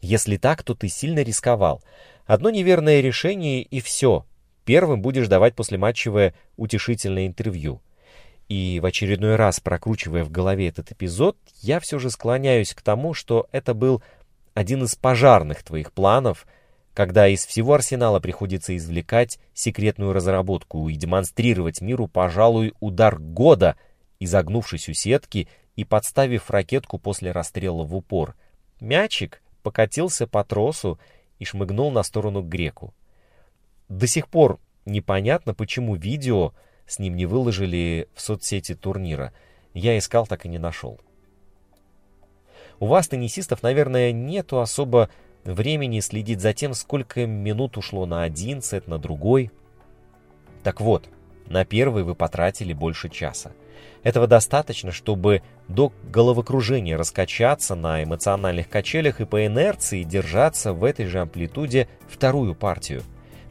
Если 0.00 0.36
так, 0.36 0.62
то 0.62 0.74
ты 0.74 0.88
сильно 0.88 1.20
рисковал. 1.20 1.82
Одно 2.26 2.50
неверное 2.50 3.00
решение 3.00 3.62
и 3.62 3.80
все. 3.80 4.24
Первым 4.64 5.02
будешь 5.02 5.28
давать 5.28 5.54
послематчевое 5.54 6.34
утешительное 6.56 7.26
интервью. 7.26 7.80
И 8.48 8.80
в 8.80 8.86
очередной 8.86 9.36
раз, 9.36 9.60
прокручивая 9.60 10.24
в 10.24 10.30
голове 10.30 10.68
этот 10.68 10.92
эпизод, 10.92 11.36
я 11.60 11.78
все 11.80 11.98
же 11.98 12.10
склоняюсь 12.10 12.74
к 12.74 12.82
тому, 12.82 13.14
что 13.14 13.46
это 13.52 13.74
был 13.74 14.02
один 14.54 14.84
из 14.84 14.94
пожарных 14.94 15.62
твоих 15.62 15.92
планов— 15.92 16.46
когда 16.94 17.26
из 17.26 17.46
всего 17.46 17.74
арсенала 17.74 18.20
приходится 18.20 18.76
извлекать 18.76 19.38
секретную 19.54 20.12
разработку 20.12 20.88
и 20.88 20.94
демонстрировать 20.94 21.80
миру, 21.80 22.06
пожалуй, 22.06 22.74
удар 22.80 23.18
года, 23.18 23.76
изогнувшись 24.20 24.88
у 24.88 24.92
сетки 24.92 25.48
и 25.74 25.84
подставив 25.84 26.50
ракетку 26.50 26.98
после 26.98 27.32
расстрела 27.32 27.84
в 27.84 27.96
упор. 27.96 28.36
Мячик 28.80 29.42
покатился 29.62 30.26
по 30.26 30.44
тросу 30.44 30.98
и 31.38 31.44
шмыгнул 31.44 31.90
на 31.90 32.02
сторону 32.02 32.42
греку. 32.42 32.92
До 33.88 34.06
сих 34.06 34.28
пор 34.28 34.58
непонятно, 34.84 35.54
почему 35.54 35.94
видео 35.94 36.52
с 36.86 36.98
ним 36.98 37.16
не 37.16 37.24
выложили 37.24 38.08
в 38.14 38.20
соцсети 38.20 38.74
турнира. 38.74 39.32
Я 39.72 39.96
искал, 39.96 40.26
так 40.26 40.44
и 40.44 40.48
не 40.48 40.58
нашел. 40.58 41.00
У 42.80 42.86
вас, 42.86 43.08
теннисистов, 43.08 43.62
наверное, 43.62 44.12
нету 44.12 44.60
особо 44.60 45.08
времени 45.44 46.00
следить 46.00 46.40
за 46.40 46.52
тем, 46.52 46.74
сколько 46.74 47.26
минут 47.26 47.76
ушло 47.76 48.06
на 48.06 48.22
один 48.22 48.62
сет, 48.62 48.88
на 48.88 48.98
другой. 48.98 49.50
Так 50.62 50.80
вот, 50.80 51.08
на 51.46 51.64
первый 51.64 52.04
вы 52.04 52.14
потратили 52.14 52.72
больше 52.72 53.08
часа. 53.08 53.52
Этого 54.02 54.26
достаточно, 54.26 54.92
чтобы 54.92 55.42
до 55.68 55.92
головокружения 56.10 56.96
раскачаться 56.96 57.74
на 57.74 58.02
эмоциональных 58.02 58.68
качелях 58.68 59.20
и 59.20 59.24
по 59.24 59.46
инерции 59.46 60.02
держаться 60.02 60.72
в 60.72 60.84
этой 60.84 61.06
же 61.06 61.20
амплитуде 61.20 61.88
вторую 62.08 62.54
партию. 62.54 63.02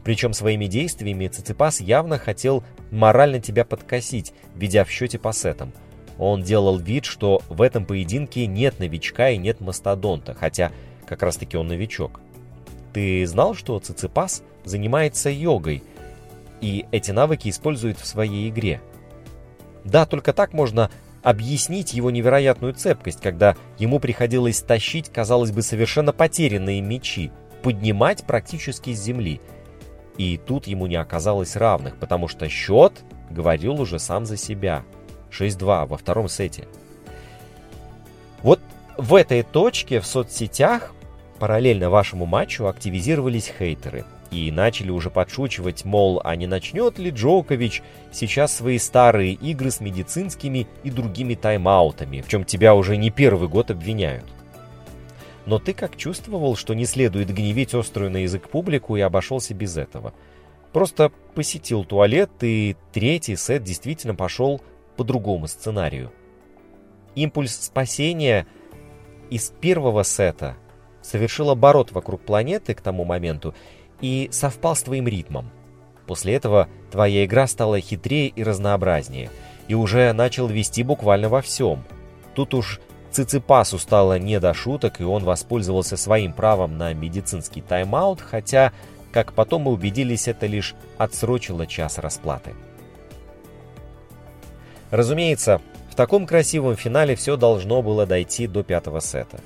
Причем 0.03 0.33
своими 0.33 0.65
действиями 0.65 1.27
Циципас 1.27 1.79
явно 1.79 2.17
хотел 2.17 2.63
морально 2.89 3.39
тебя 3.39 3.63
подкосить, 3.65 4.33
ведя 4.55 4.83
в 4.83 4.89
счете 4.89 5.19
по 5.19 5.31
сетам. 5.31 5.71
Он 6.17 6.41
делал 6.43 6.77
вид, 6.77 7.05
что 7.05 7.41
в 7.49 7.61
этом 7.61 7.85
поединке 7.85 8.45
нет 8.45 8.79
новичка 8.79 9.29
и 9.29 9.37
нет 9.37 9.61
мастодонта, 9.61 10.33
хотя 10.33 10.71
как 11.11 11.23
раз 11.23 11.35
таки 11.35 11.57
он 11.57 11.67
новичок. 11.67 12.19
Ты 12.93 13.27
знал, 13.27 13.53
что 13.53 13.79
Циципас 13.79 14.43
занимается 14.63 15.29
йогой, 15.29 15.83
и 16.61 16.85
эти 16.91 17.11
навыки 17.11 17.49
использует 17.49 17.99
в 17.99 18.05
своей 18.05 18.49
игре? 18.49 18.81
Да, 19.83 20.05
только 20.05 20.31
так 20.31 20.53
можно 20.53 20.89
объяснить 21.21 21.93
его 21.93 22.11
невероятную 22.11 22.73
цепкость, 22.73 23.21
когда 23.21 23.55
ему 23.77 23.99
приходилось 23.99 24.61
тащить, 24.61 25.09
казалось 25.09 25.51
бы, 25.51 25.61
совершенно 25.61 26.13
потерянные 26.13 26.81
мечи, 26.81 27.31
поднимать 27.61 28.23
практически 28.23 28.93
с 28.93 29.03
земли– 29.03 29.41
и 30.17 30.37
тут 30.37 30.67
ему 30.67 30.87
не 30.87 30.97
оказалось 30.97 31.55
равных, 31.55 31.97
потому 31.97 32.27
что 32.27 32.47
счет 32.49 32.93
говорил 33.29 33.81
уже 33.81 33.99
сам 33.99 34.25
за 34.25 34.37
себя. 34.37 34.83
6-2 35.31 35.87
во 35.87 35.97
втором 35.97 36.27
сете. 36.27 36.67
Вот 38.43 38.59
в 38.97 39.15
этой 39.15 39.43
точке 39.43 39.99
в 39.99 40.05
соцсетях 40.05 40.93
параллельно 41.41 41.89
вашему 41.89 42.27
матчу 42.27 42.67
активизировались 42.67 43.51
хейтеры 43.57 44.05
и 44.29 44.51
начали 44.51 44.91
уже 44.91 45.09
подшучивать, 45.09 45.85
мол, 45.85 46.21
а 46.23 46.35
не 46.35 46.45
начнет 46.45 46.99
ли 46.99 47.09
Джокович 47.09 47.81
сейчас 48.11 48.55
свои 48.55 48.77
старые 48.77 49.33
игры 49.33 49.71
с 49.71 49.79
медицинскими 49.79 50.67
и 50.83 50.91
другими 50.91 51.33
тайм-аутами, 51.33 52.21
в 52.21 52.27
чем 52.27 52.45
тебя 52.45 52.75
уже 52.75 52.95
не 52.95 53.09
первый 53.09 53.49
год 53.49 53.71
обвиняют. 53.71 54.25
Но 55.47 55.57
ты 55.57 55.73
как 55.73 55.97
чувствовал, 55.97 56.55
что 56.55 56.75
не 56.75 56.85
следует 56.85 57.33
гневить 57.33 57.73
острую 57.73 58.11
на 58.11 58.17
язык 58.17 58.47
публику 58.47 58.95
и 58.95 59.01
обошелся 59.01 59.55
без 59.55 59.77
этого? 59.77 60.13
Просто 60.73 61.11
посетил 61.33 61.85
туалет, 61.85 62.29
и 62.41 62.75
третий 62.91 63.35
сет 63.35 63.63
действительно 63.63 64.13
пошел 64.13 64.61
по 64.95 65.03
другому 65.03 65.47
сценарию. 65.47 66.11
Импульс 67.15 67.55
спасения 67.55 68.45
из 69.31 69.51
первого 69.59 70.03
сета 70.03 70.55
совершил 71.01 71.49
оборот 71.49 71.91
вокруг 71.91 72.21
планеты 72.21 72.73
к 72.73 72.81
тому 72.81 73.05
моменту 73.05 73.53
и 74.01 74.29
совпал 74.31 74.75
с 74.75 74.83
твоим 74.83 75.07
ритмом. 75.07 75.51
После 76.07 76.35
этого 76.35 76.67
твоя 76.91 77.25
игра 77.25 77.47
стала 77.47 77.79
хитрее 77.79 78.27
и 78.27 78.43
разнообразнее, 78.43 79.29
и 79.67 79.73
уже 79.75 80.11
начал 80.13 80.47
вести 80.47 80.83
буквально 80.83 81.29
во 81.29 81.41
всем. 81.41 81.83
Тут 82.35 82.53
уж 82.53 82.79
Циципасу 83.11 83.77
стало 83.77 84.17
не 84.17 84.39
до 84.39 84.53
шуток, 84.53 85.01
и 85.01 85.03
он 85.03 85.23
воспользовался 85.23 85.97
своим 85.97 86.31
правом 86.33 86.77
на 86.77 86.93
медицинский 86.93 87.61
тайм-аут, 87.61 88.21
хотя, 88.21 88.71
как 89.11 89.33
потом 89.33 89.63
мы 89.63 89.71
убедились, 89.71 90.29
это 90.29 90.47
лишь 90.47 90.75
отсрочило 90.97 91.67
час 91.67 91.97
расплаты. 91.97 92.53
Разумеется, 94.91 95.61
в 95.91 95.95
таком 95.95 96.25
красивом 96.25 96.75
финале 96.75 97.15
все 97.15 97.37
должно 97.37 97.83
было 97.83 98.07
дойти 98.07 98.47
до 98.47 98.63
пятого 98.63 98.99
сета. 98.99 99.39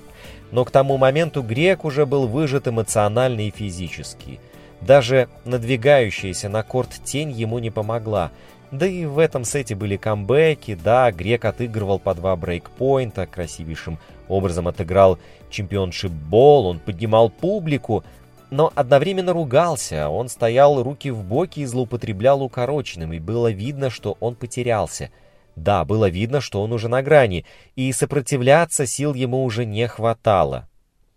Но 0.51 0.63
к 0.63 0.71
тому 0.71 0.95
моменту 0.97 1.41
Грек 1.41 1.83
уже 1.83 2.05
был 2.05 2.27
выжат 2.27 2.67
эмоционально 2.67 3.41
и 3.41 3.51
физически. 3.51 4.39
Даже 4.79 5.27
надвигающаяся 5.43 6.47
на 6.47 6.63
корт 6.63 6.91
тень 7.03 7.31
ему 7.31 7.59
не 7.59 7.71
помогла– 7.71 8.31
да 8.71 8.87
и 8.87 9.05
в 9.05 9.19
этом 9.19 9.45
сете 9.45 9.75
были 9.75 9.95
камбэки, 9.95 10.75
да, 10.75 11.11
Грек 11.11 11.45
отыгрывал 11.45 11.99
по 11.99 12.13
два 12.13 12.35
брейкпоинта, 12.35 13.25
красивейшим 13.25 13.99
образом 14.27 14.67
отыграл 14.67 15.19
чемпионшип 15.49 16.11
бол, 16.11 16.65
он 16.65 16.79
поднимал 16.79 17.29
публику, 17.29 18.03
но 18.49 18.71
одновременно 18.75 19.33
ругался, 19.33 20.09
он 20.09 20.29
стоял 20.29 20.81
руки 20.81 21.11
в 21.11 21.23
боки 21.23 21.61
и 21.61 21.65
злоупотреблял 21.65 22.41
укороченным, 22.41 23.13
и 23.13 23.19
было 23.19 23.51
видно, 23.51 23.89
что 23.89 24.17
он 24.19 24.35
потерялся. 24.35 25.09
Да, 25.55 25.85
было 25.85 26.09
видно, 26.09 26.41
что 26.41 26.61
он 26.61 26.73
уже 26.73 26.89
на 26.89 27.01
грани, 27.01 27.45
и 27.75 27.91
сопротивляться 27.91 28.85
сил 28.85 29.13
ему 29.13 29.43
уже 29.43 29.65
не 29.65 29.87
хватало. 29.87 30.67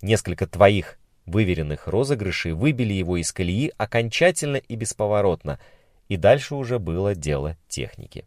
Несколько 0.00 0.46
твоих 0.46 0.98
выверенных 1.26 1.88
розыгрышей 1.88 2.52
выбили 2.52 2.92
его 2.92 3.16
из 3.16 3.32
колеи 3.32 3.72
окончательно 3.76 4.56
и 4.56 4.76
бесповоротно— 4.76 5.58
и 6.08 6.16
дальше 6.16 6.54
уже 6.54 6.78
было 6.78 7.14
дело 7.14 7.56
техники. 7.68 8.26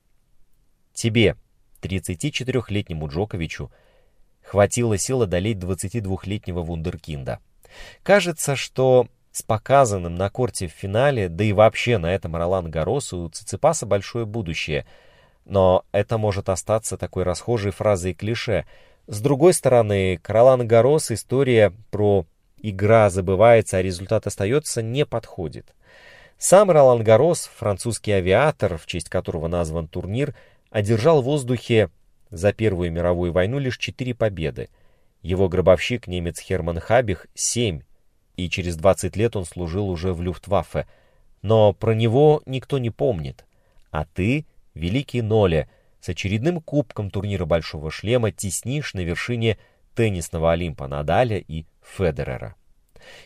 Тебе, 0.93 1.35
34-летнему 1.81 3.07
Джоковичу, 3.07 3.71
хватило 4.43 4.97
сил 4.97 5.23
одолеть 5.23 5.57
22-летнего 5.57 6.61
вундеркинда. 6.61 7.39
Кажется, 8.03 8.55
что 8.55 9.07
с 9.31 9.41
показанным 9.41 10.15
на 10.15 10.29
корте 10.29 10.67
в 10.67 10.71
финале, 10.71 11.29
да 11.29 11.43
и 11.43 11.53
вообще 11.53 11.97
на 11.97 12.13
этом 12.13 12.35
Ролан 12.35 12.69
Гарос 12.69 13.13
у 13.13 13.29
Циципаса 13.29 13.85
большое 13.85 14.25
будущее. 14.25 14.85
Но 15.45 15.85
это 15.91 16.17
может 16.17 16.49
остаться 16.49 16.97
такой 16.97 17.23
расхожей 17.23 17.71
фразой 17.71 18.11
и 18.11 18.13
клише. 18.13 18.65
С 19.07 19.21
другой 19.21 19.53
стороны, 19.53 20.17
к 20.21 20.29
Ролан 20.29 20.67
Гарос 20.67 21.11
история 21.11 21.73
про 21.89 22.25
«игра 22.57 23.09
забывается, 23.09 23.77
а 23.77 23.81
результат 23.81 24.27
остается» 24.27 24.81
не 24.81 25.05
подходит. 25.05 25.73
Сам 26.37 26.71
Ролан 26.71 27.03
Гарос, 27.03 27.51
французский 27.55 28.13
авиатор, 28.13 28.77
в 28.77 28.85
честь 28.85 29.09
которого 29.09 29.47
назван 29.47 29.87
турнир, 29.87 30.35
одержал 30.69 31.21
в 31.21 31.25
воздухе 31.25 31.89
за 32.31 32.53
Первую 32.53 32.91
мировую 32.91 33.31
войну 33.31 33.59
лишь 33.59 33.77
четыре 33.77 34.15
победы. 34.15 34.69
Его 35.21 35.49
гробовщик, 35.49 36.07
немец 36.07 36.39
Херман 36.39 36.79
Хабих, 36.79 37.27
семь, 37.35 37.81
и 38.37 38.49
через 38.49 38.75
20 38.75 39.15
лет 39.17 39.35
он 39.35 39.45
служил 39.45 39.89
уже 39.89 40.13
в 40.13 40.21
Люфтваффе. 40.21 40.87
Но 41.41 41.73
про 41.73 41.93
него 41.93 42.41
никто 42.45 42.77
не 42.77 42.89
помнит. 42.89 43.45
А 43.91 44.05
ты, 44.05 44.45
великий 44.73 45.21
Ноле, 45.21 45.69
с 45.99 46.09
очередным 46.09 46.61
кубком 46.61 47.09
турнира 47.11 47.45
Большого 47.45 47.91
Шлема 47.91 48.31
теснишь 48.31 48.93
на 48.93 49.01
вершине 49.01 49.57
теннисного 49.95 50.51
Олимпа 50.51 50.87
Надаля 50.87 51.37
и 51.37 51.65
Федерера. 51.83 52.55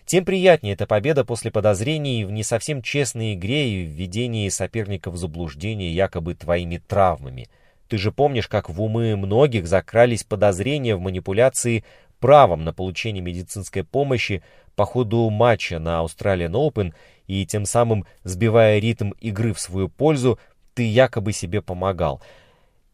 Тем 0.06 0.26
приятнее 0.26 0.74
эта 0.74 0.88
победа 0.88 1.26
после 1.26 1.52
подозрений 1.52 2.26
в 2.26 2.32
не 2.32 2.44
совсем 2.44 2.82
честной 2.82 3.34
игре 3.34 3.70
и 3.70 3.84
введении 3.84 4.50
соперника 4.50 5.12
в 5.12 5.18
заблуждение 5.18 5.94
якобы 5.94 6.36
твоими 6.36 6.78
травмами. 6.78 7.50
Ты 7.88 7.98
же 7.98 8.12
помнишь, 8.12 8.48
как 8.48 8.70
в 8.70 8.82
умы 8.82 9.16
многих 9.16 9.68
закрались 9.68 10.24
подозрения 10.24 10.96
в 10.96 11.02
манипуляции 11.02 11.84
правом 12.20 12.64
на 12.64 12.74
получение 12.74 13.22
медицинской 13.22 13.84
помощи 13.84 14.42
по 14.76 14.86
ходу 14.86 15.30
матча 15.30 15.80
на 15.80 16.04
Australian 16.04 16.52
Open 16.52 16.94
и 17.28 17.46
тем 17.46 17.66
самым, 17.66 18.06
сбивая 18.24 18.80
ритм 18.80 19.12
игры 19.20 19.54
в 19.54 19.60
свою 19.60 19.90
пользу, 19.90 20.40
ты 20.76 20.84
якобы 20.84 21.32
себе 21.34 21.62
помогал. 21.62 22.22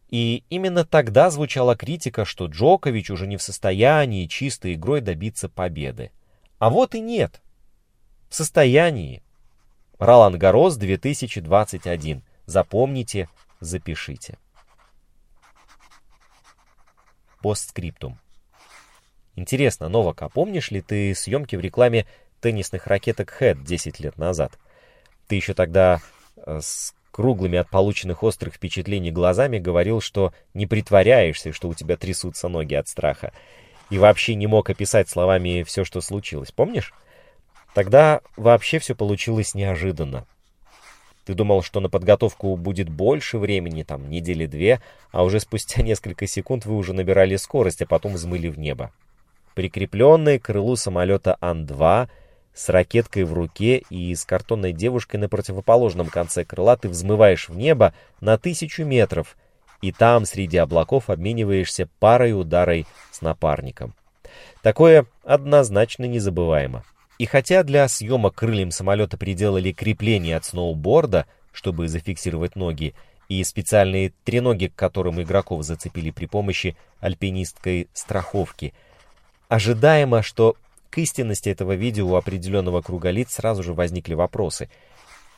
И 0.10 0.44
именно 0.50 0.86
тогда 0.86 1.30
звучала 1.30 1.76
критика, 1.76 2.26
что 2.26 2.46
Джокович 2.46 3.10
уже 3.10 3.28
не 3.28 3.38
в 3.38 3.41
состоянии 3.41 4.28
чистой 4.28 4.76
игрой 4.76 5.02
добиться 5.02 5.50
победы. 5.50 6.12
А 6.60 6.70
вот 6.70 6.96
и 6.96 7.02
нет. 7.02 7.41
В 8.30 8.36
состоянии. 8.36 9.24
Ролан 10.00 10.38
Гарос 10.38 10.78
2021. 10.78 12.24
Запомните, 12.46 13.30
запишите. 13.60 14.38
Постскриптум. 17.41 18.20
Интересно, 19.36 19.89
Новак, 19.89 20.22
а 20.22 20.30
помнишь 20.30 20.72
ли 20.72 20.82
ты 20.82 21.15
съемки 21.15 21.56
в 21.56 21.62
рекламе 21.62 22.06
теннисных 22.41 22.86
ракеток 22.88 23.36
Head 23.39 23.63
10 23.63 24.00
лет 24.02 24.17
назад? 24.17 24.60
Ты 25.28 25.36
еще 25.36 25.54
тогда 25.54 26.02
э, 26.36 26.60
с 26.62 26.94
круглыми 27.12 27.58
от 27.58 27.69
полученных 27.69 28.24
острых 28.24 28.56
впечатлений 28.56 29.12
глазами 29.12 29.60
говорил, 29.60 30.02
что 30.02 30.34
не 30.54 30.65
притворяешься, 30.65 31.54
что 31.54 31.69
у 31.69 31.74
тебя 31.74 31.97
трясутся 31.97 32.47
ноги 32.47 32.74
от 32.74 32.88
страха 32.88 33.34
и 33.89 33.97
вообще 33.97 34.36
не 34.36 34.47
мог 34.47 34.69
описать 34.69 35.10
словами 35.10 35.63
все, 35.63 35.84
что 35.84 36.02
случилось. 36.02 36.52
Помнишь? 36.52 36.93
Тогда 37.74 38.21
вообще 38.38 38.80
все 38.80 38.95
получилось 38.95 39.54
неожиданно. 39.54 40.26
Ты 41.26 41.34
думал, 41.36 41.62
что 41.62 41.80
на 41.80 41.89
подготовку 41.89 42.56
будет 42.56 42.89
больше 42.89 43.38
времени, 43.38 43.84
там, 43.84 44.10
недели 44.10 44.45
две, 44.47 44.82
а 45.12 45.24
уже 45.24 45.39
спустя 45.39 45.82
несколько 45.84 46.26
секунд 46.26 46.65
вы 46.65 46.76
уже 46.76 46.93
набирали 46.93 47.36
скорость, 47.36 47.82
а 47.82 47.86
потом 47.86 48.13
взмыли 48.13 48.47
в 48.47 48.58
небо. 48.58 48.91
Прикрепленный 49.54 50.39
к 50.39 50.45
крылу 50.45 50.76
самолета 50.78 51.38
Ан-2 51.41 52.10
с 52.54 52.70
ракеткой 52.70 53.24
в 53.24 53.34
руке 53.34 53.84
и 53.90 54.14
с 54.14 54.26
картонной 54.26 54.74
девушкой 54.74 55.18
на 55.18 55.30
противоположном 55.30 56.08
конце 56.08 56.44
крыла 56.46 56.78
ты 56.78 56.90
взмываешь 56.90 57.50
в 57.50 57.56
небо 57.56 57.94
на 58.20 58.38
тысячу 58.38 58.84
метров, 58.84 59.38
и 59.82 59.92
там 59.92 60.26
среди 60.26 60.58
облаков 60.58 61.10
обмениваешься 61.10 61.90
парой 62.00 62.40
ударой 62.40 62.86
с 63.12 63.22
напарником. 63.22 63.96
Такое 64.62 65.06
однозначно 65.24 66.06
незабываемо. 66.06 66.84
И 67.18 67.26
хотя 67.26 67.64
для 67.64 67.88
съемок 67.88 68.36
крыльям 68.36 68.72
самолета 68.72 69.18
приделали 69.18 69.72
крепление 69.72 70.38
от 70.38 70.46
сноуборда, 70.46 71.26
чтобы 71.52 71.88
зафиксировать 71.88 72.56
ноги, 72.56 72.96
и 73.30 73.44
специальные 73.44 74.12
треноги, 74.26 74.68
к 74.68 74.76
которым 74.76 75.22
игроков 75.22 75.64
зацепили 75.64 76.12
при 76.12 76.26
помощи 76.26 76.76
альпинистской 77.00 77.88
страховки, 77.94 78.74
ожидаемо, 79.48 80.22
что 80.22 80.58
к 80.91 80.97
истинности 80.99 81.49
этого 81.49 81.73
видео 81.73 82.08
у 82.10 82.15
определенного 82.15 82.82
круга 82.82 83.10
лиц 83.10 83.34
сразу 83.34 83.63
же 83.63 83.73
возникли 83.73 84.13
вопросы. 84.13 84.69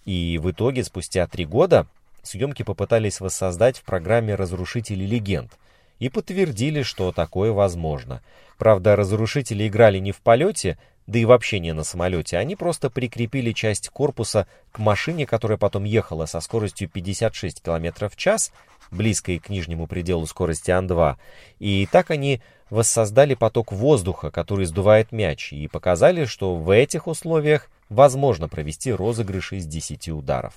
И 0.03 0.39
в 0.41 0.51
итоге, 0.51 0.83
спустя 0.83 1.27
три 1.27 1.45
года, 1.45 1.87
съемки 2.23 2.63
попытались 2.63 3.21
воссоздать 3.21 3.77
в 3.77 3.83
программе 3.83 4.35
«Разрушители 4.35 5.05
легенд», 5.05 5.51
и 5.99 6.09
подтвердили, 6.09 6.81
что 6.81 7.11
такое 7.11 7.51
возможно. 7.51 8.21
Правда, 8.57 8.95
разрушители 8.95 9.67
играли 9.67 9.99
не 9.99 10.11
в 10.11 10.17
полете, 10.17 10.77
да 11.07 11.19
и 11.19 11.25
вообще 11.25 11.59
не 11.59 11.73
на 11.73 11.83
самолете, 11.83 12.37
они 12.37 12.55
просто 12.55 12.89
прикрепили 12.89 13.51
часть 13.51 13.89
корпуса 13.89 14.47
к 14.71 14.79
машине, 14.79 15.25
которая 15.25 15.57
потом 15.57 15.83
ехала 15.83 16.25
со 16.25 16.39
скоростью 16.39 16.89
56 16.89 17.61
км 17.61 18.09
в 18.09 18.15
час, 18.15 18.51
близкой 18.91 19.39
к 19.39 19.49
нижнему 19.49 19.87
пределу 19.87 20.25
скорости 20.25 20.71
Ан-2, 20.71 21.15
и 21.59 21.87
так 21.91 22.11
они 22.11 22.41
воссоздали 22.73 23.35
поток 23.35 23.71
воздуха, 23.71 24.31
который 24.31 24.65
сдувает 24.65 25.11
мяч, 25.11 25.53
и 25.53 25.67
показали, 25.67 26.25
что 26.25 26.55
в 26.55 26.71
этих 26.71 27.05
условиях 27.05 27.69
возможно 27.87 28.49
провести 28.49 28.91
розыгрыш 28.91 29.53
из 29.53 29.67
10 29.67 30.09
ударов. 30.09 30.55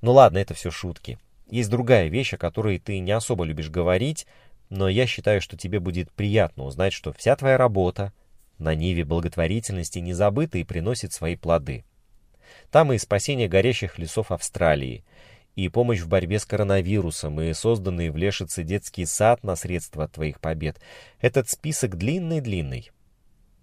Ну 0.00 0.12
ладно, 0.12 0.38
это 0.38 0.54
все 0.54 0.70
шутки. 0.70 1.18
Есть 1.50 1.68
другая 1.68 2.08
вещь, 2.08 2.32
о 2.32 2.38
которой 2.38 2.78
ты 2.78 2.98
не 2.98 3.12
особо 3.12 3.44
любишь 3.44 3.68
говорить, 3.68 4.26
но 4.70 4.88
я 4.88 5.06
считаю, 5.06 5.42
что 5.42 5.58
тебе 5.58 5.80
будет 5.80 6.10
приятно 6.10 6.64
узнать, 6.64 6.94
что 6.94 7.12
вся 7.12 7.36
твоя 7.36 7.58
работа 7.58 8.14
на 8.56 8.74
ниве 8.74 9.04
благотворительности 9.04 9.98
не 9.98 10.14
забыта 10.14 10.56
и 10.56 10.64
приносит 10.64 11.12
свои 11.12 11.36
плоды. 11.36 11.84
Там 12.70 12.90
и 12.90 12.98
спасение 12.98 13.48
горящих 13.48 13.98
лесов 13.98 14.32
Австралии, 14.32 15.04
и 15.56 15.68
помощь 15.68 16.00
в 16.00 16.08
борьбе 16.08 16.38
с 16.38 16.44
коронавирусом, 16.44 17.40
и 17.40 17.52
созданный 17.52 18.10
в 18.10 18.16
Лешице 18.16 18.62
детский 18.62 19.06
сад 19.06 19.42
на 19.44 19.56
средства 19.56 20.08
твоих 20.08 20.40
побед. 20.40 20.80
Этот 21.20 21.48
список 21.48 21.96
длинный-длинный. 21.96 22.90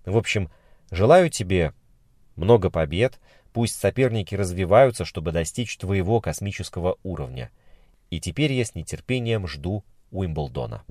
В 0.06 0.18
общем, 0.18 0.50
желаю 0.90 1.30
тебе 1.30 1.74
много 2.36 2.70
побед, 2.70 3.20
пусть 3.54 3.80
соперники 3.80 4.36
развиваются, 4.36 5.06
чтобы 5.06 5.32
достичь 5.32 5.78
твоего 5.78 6.22
космического 6.22 6.98
уровня. 7.04 7.52
И 8.10 8.20
теперь 8.20 8.54
я 8.54 8.66
с 8.66 8.76
нетерпением 8.76 9.48
жду 9.48 9.84
Уимблдона. 10.12 10.84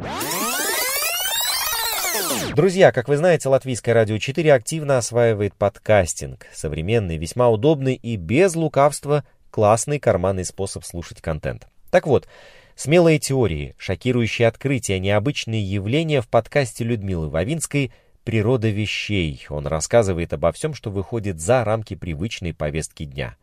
Друзья, 2.55 2.93
как 2.93 3.09
вы 3.09 3.17
знаете, 3.17 3.49
Латвийское 3.49 3.95
радио 3.95 4.19
4 4.19 4.53
активно 4.53 4.99
осваивает 4.99 5.55
подкастинг. 5.55 6.47
Современный, 6.53 7.17
весьма 7.17 7.49
удобный 7.49 7.95
и 7.95 8.17
без 8.17 8.55
лукавства 8.55 9.25
классный 9.51 9.99
карманный 9.99 10.45
способ 10.45 10.85
слушать 10.85 11.21
контент. 11.21 11.69
Так 11.91 12.07
вот, 12.07 12.29
смелые 12.75 13.19
теории, 13.19 13.75
шокирующие 13.79 14.49
открытия, 14.49 14.99
необычные 14.99 15.63
явления 15.63 16.21
в 16.21 16.29
подкасте 16.29 16.85
Людмилы 16.85 17.29
Вавинской 17.29 17.93
«Природа 18.25 18.69
вещей». 18.69 19.45
Он 19.49 19.67
рассказывает 19.67 20.33
обо 20.33 20.53
всем, 20.53 20.75
что 20.75 20.91
выходит 20.91 21.41
за 21.41 21.65
рамки 21.65 21.95
привычной 21.95 22.55
повестки 22.55 23.05
дня. 23.05 23.37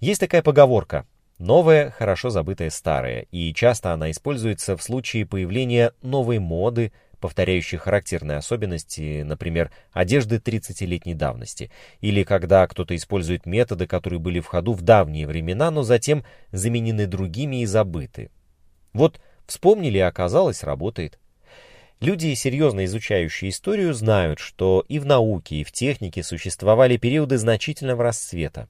Есть 0.00 0.20
такая 0.20 0.42
поговорка 0.42 1.06
Новое– 1.38 1.90
хорошо 1.98 2.30
забытое 2.30 2.70
старое, 2.70 3.26
и 3.30 3.52
часто 3.52 3.92
она 3.92 4.10
используется 4.10 4.74
в 4.74 4.82
случае 4.82 5.26
появления 5.26 5.92
новой 6.00 6.38
моды, 6.38 6.92
повторяющей 7.20 7.78
характерные 7.78 8.38
особенности, 8.38 9.22
например, 9.22 9.70
одежды 9.92 10.36
30-летней 10.36 11.14
давности, 11.14 11.70
или 12.00 12.22
когда 12.22 12.66
кто-то 12.66 12.94
использует 12.94 13.46
методы, 13.46 13.86
которые 13.86 14.18
были 14.18 14.40
в 14.40 14.46
ходу 14.46 14.72
в 14.72 14.82
давние 14.82 15.26
времена, 15.26 15.70
но 15.70 15.82
затем 15.82 16.24
заменены 16.52 17.06
другими 17.06 17.62
и 17.62 17.66
забыты. 17.66 18.30
Вот 18.92 19.20
вспомнили, 19.46 19.98
и 19.98 20.00
оказалось, 20.00 20.62
работает. 20.62 21.18
Люди, 22.00 22.34
серьезно 22.34 22.84
изучающие 22.84 23.50
историю, 23.50 23.94
знают, 23.94 24.38
что 24.38 24.84
и 24.86 24.98
в 24.98 25.06
науке, 25.06 25.56
и 25.56 25.64
в 25.64 25.72
технике 25.72 26.22
существовали 26.22 26.98
периоды 26.98 27.38
значительного 27.38 28.04
расцвета. 28.04 28.68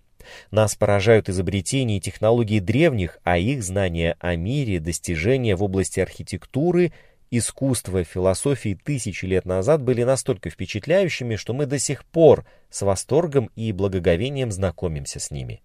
Нас 0.51 0.75
поражают 0.75 1.29
изобретения 1.29 1.99
и 1.99 2.01
технологии 2.01 2.61
древних, 2.61 3.19
а 3.25 3.39
их 3.39 3.63
знания 3.63 4.17
о 4.21 4.37
мире, 4.37 4.81
достижения 4.81 5.57
в 5.57 5.63
области 5.63 6.01
архитектуры, 6.01 6.93
искусства, 7.31 8.05
философии 8.05 8.79
тысячи 8.83 9.25
лет 9.25 9.45
назад 9.45 9.83
были 9.83 10.03
настолько 10.03 10.51
впечатляющими, 10.51 11.37
что 11.37 11.55
мы 11.55 11.67
до 11.67 11.79
сих 11.79 12.05
пор 12.05 12.45
с 12.71 12.83
восторгом 12.83 13.51
и 13.57 13.73
благоговением 13.73 14.53
знакомимся 14.53 15.21
с 15.21 15.31
ними. 15.31 15.63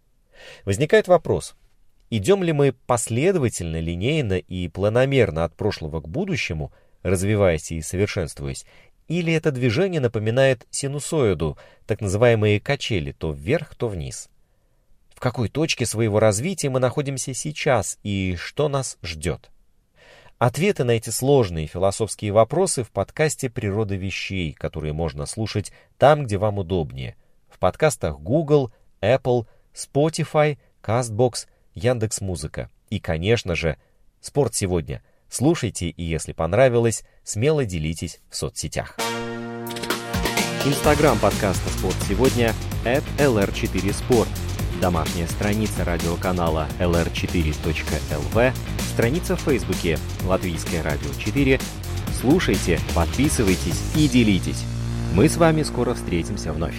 Возникает 0.65 1.07
вопрос, 1.07 1.55
идем 2.09 2.43
ли 2.43 2.53
мы 2.53 2.73
последовательно, 2.73 3.79
линейно 3.79 4.37
и 4.37 4.67
планомерно 4.67 5.43
от 5.43 5.55
прошлого 5.55 6.01
к 6.01 6.07
будущему, 6.07 6.71
развиваясь 7.03 7.71
и 7.71 7.81
совершенствуясь, 7.81 8.65
или 9.07 9.33
это 9.33 9.51
движение 9.51 9.99
напоминает 9.99 10.65
синусоиду, 10.69 11.57
так 11.85 12.01
называемые 12.01 12.59
качели, 12.59 13.11
то 13.11 13.31
вверх, 13.31 13.75
то 13.75 13.87
вниз 13.87 14.29
какой 15.21 15.49
точке 15.49 15.85
своего 15.85 16.19
развития 16.19 16.69
мы 16.69 16.79
находимся 16.79 17.33
сейчас 17.33 17.99
и 18.03 18.35
что 18.37 18.67
нас 18.67 18.97
ждет. 19.03 19.50
Ответы 20.41 20.83
на 20.83 20.93
эти 20.93 21.11
сложные 21.11 21.67
философские 21.67 22.31
вопросы 22.31 22.83
в 22.83 22.89
подкасте 22.89 23.47
«Природа 23.47 23.93
вещей», 23.93 24.53
которые 24.53 24.91
можно 24.91 25.27
слушать 25.27 25.71
там, 25.99 26.23
где 26.23 26.39
вам 26.39 26.57
удобнее. 26.57 27.15
В 27.47 27.59
подкастах 27.59 28.19
Google, 28.19 28.71
Apple, 29.03 29.45
Spotify, 29.71 30.57
CastBox, 30.81 31.45
Яндекс.Музыка. 31.75 32.71
И, 32.89 32.99
конечно 32.99 33.53
же, 33.53 33.77
«Спорт 34.19 34.55
сегодня». 34.55 35.03
Слушайте 35.29 35.89
и, 35.89 36.01
если 36.01 36.33
понравилось, 36.33 37.03
смело 37.23 37.63
делитесь 37.63 38.19
в 38.27 38.35
соцсетях. 38.35 38.97
Инстаграм 40.65 41.19
подкаста 41.19 41.69
«Спорт 41.69 41.97
сегодня» 42.09 42.55
at 42.83 43.03
lr4sport 43.19 44.27
домашняя 44.81 45.27
страница 45.27 45.85
радиоканала 45.85 46.67
lr4.lv, 46.79 48.53
страница 48.91 49.35
в 49.37 49.41
Фейсбуке 49.41 49.99
«Латвийское 50.25 50.81
радио 50.81 51.09
4». 51.09 51.61
Слушайте, 52.19 52.79
подписывайтесь 52.95 53.81
и 53.95 54.07
делитесь. 54.07 54.63
Мы 55.13 55.29
с 55.29 55.37
вами 55.37 55.63
скоро 55.63 55.93
встретимся 55.93 56.51
вновь. 56.51 56.75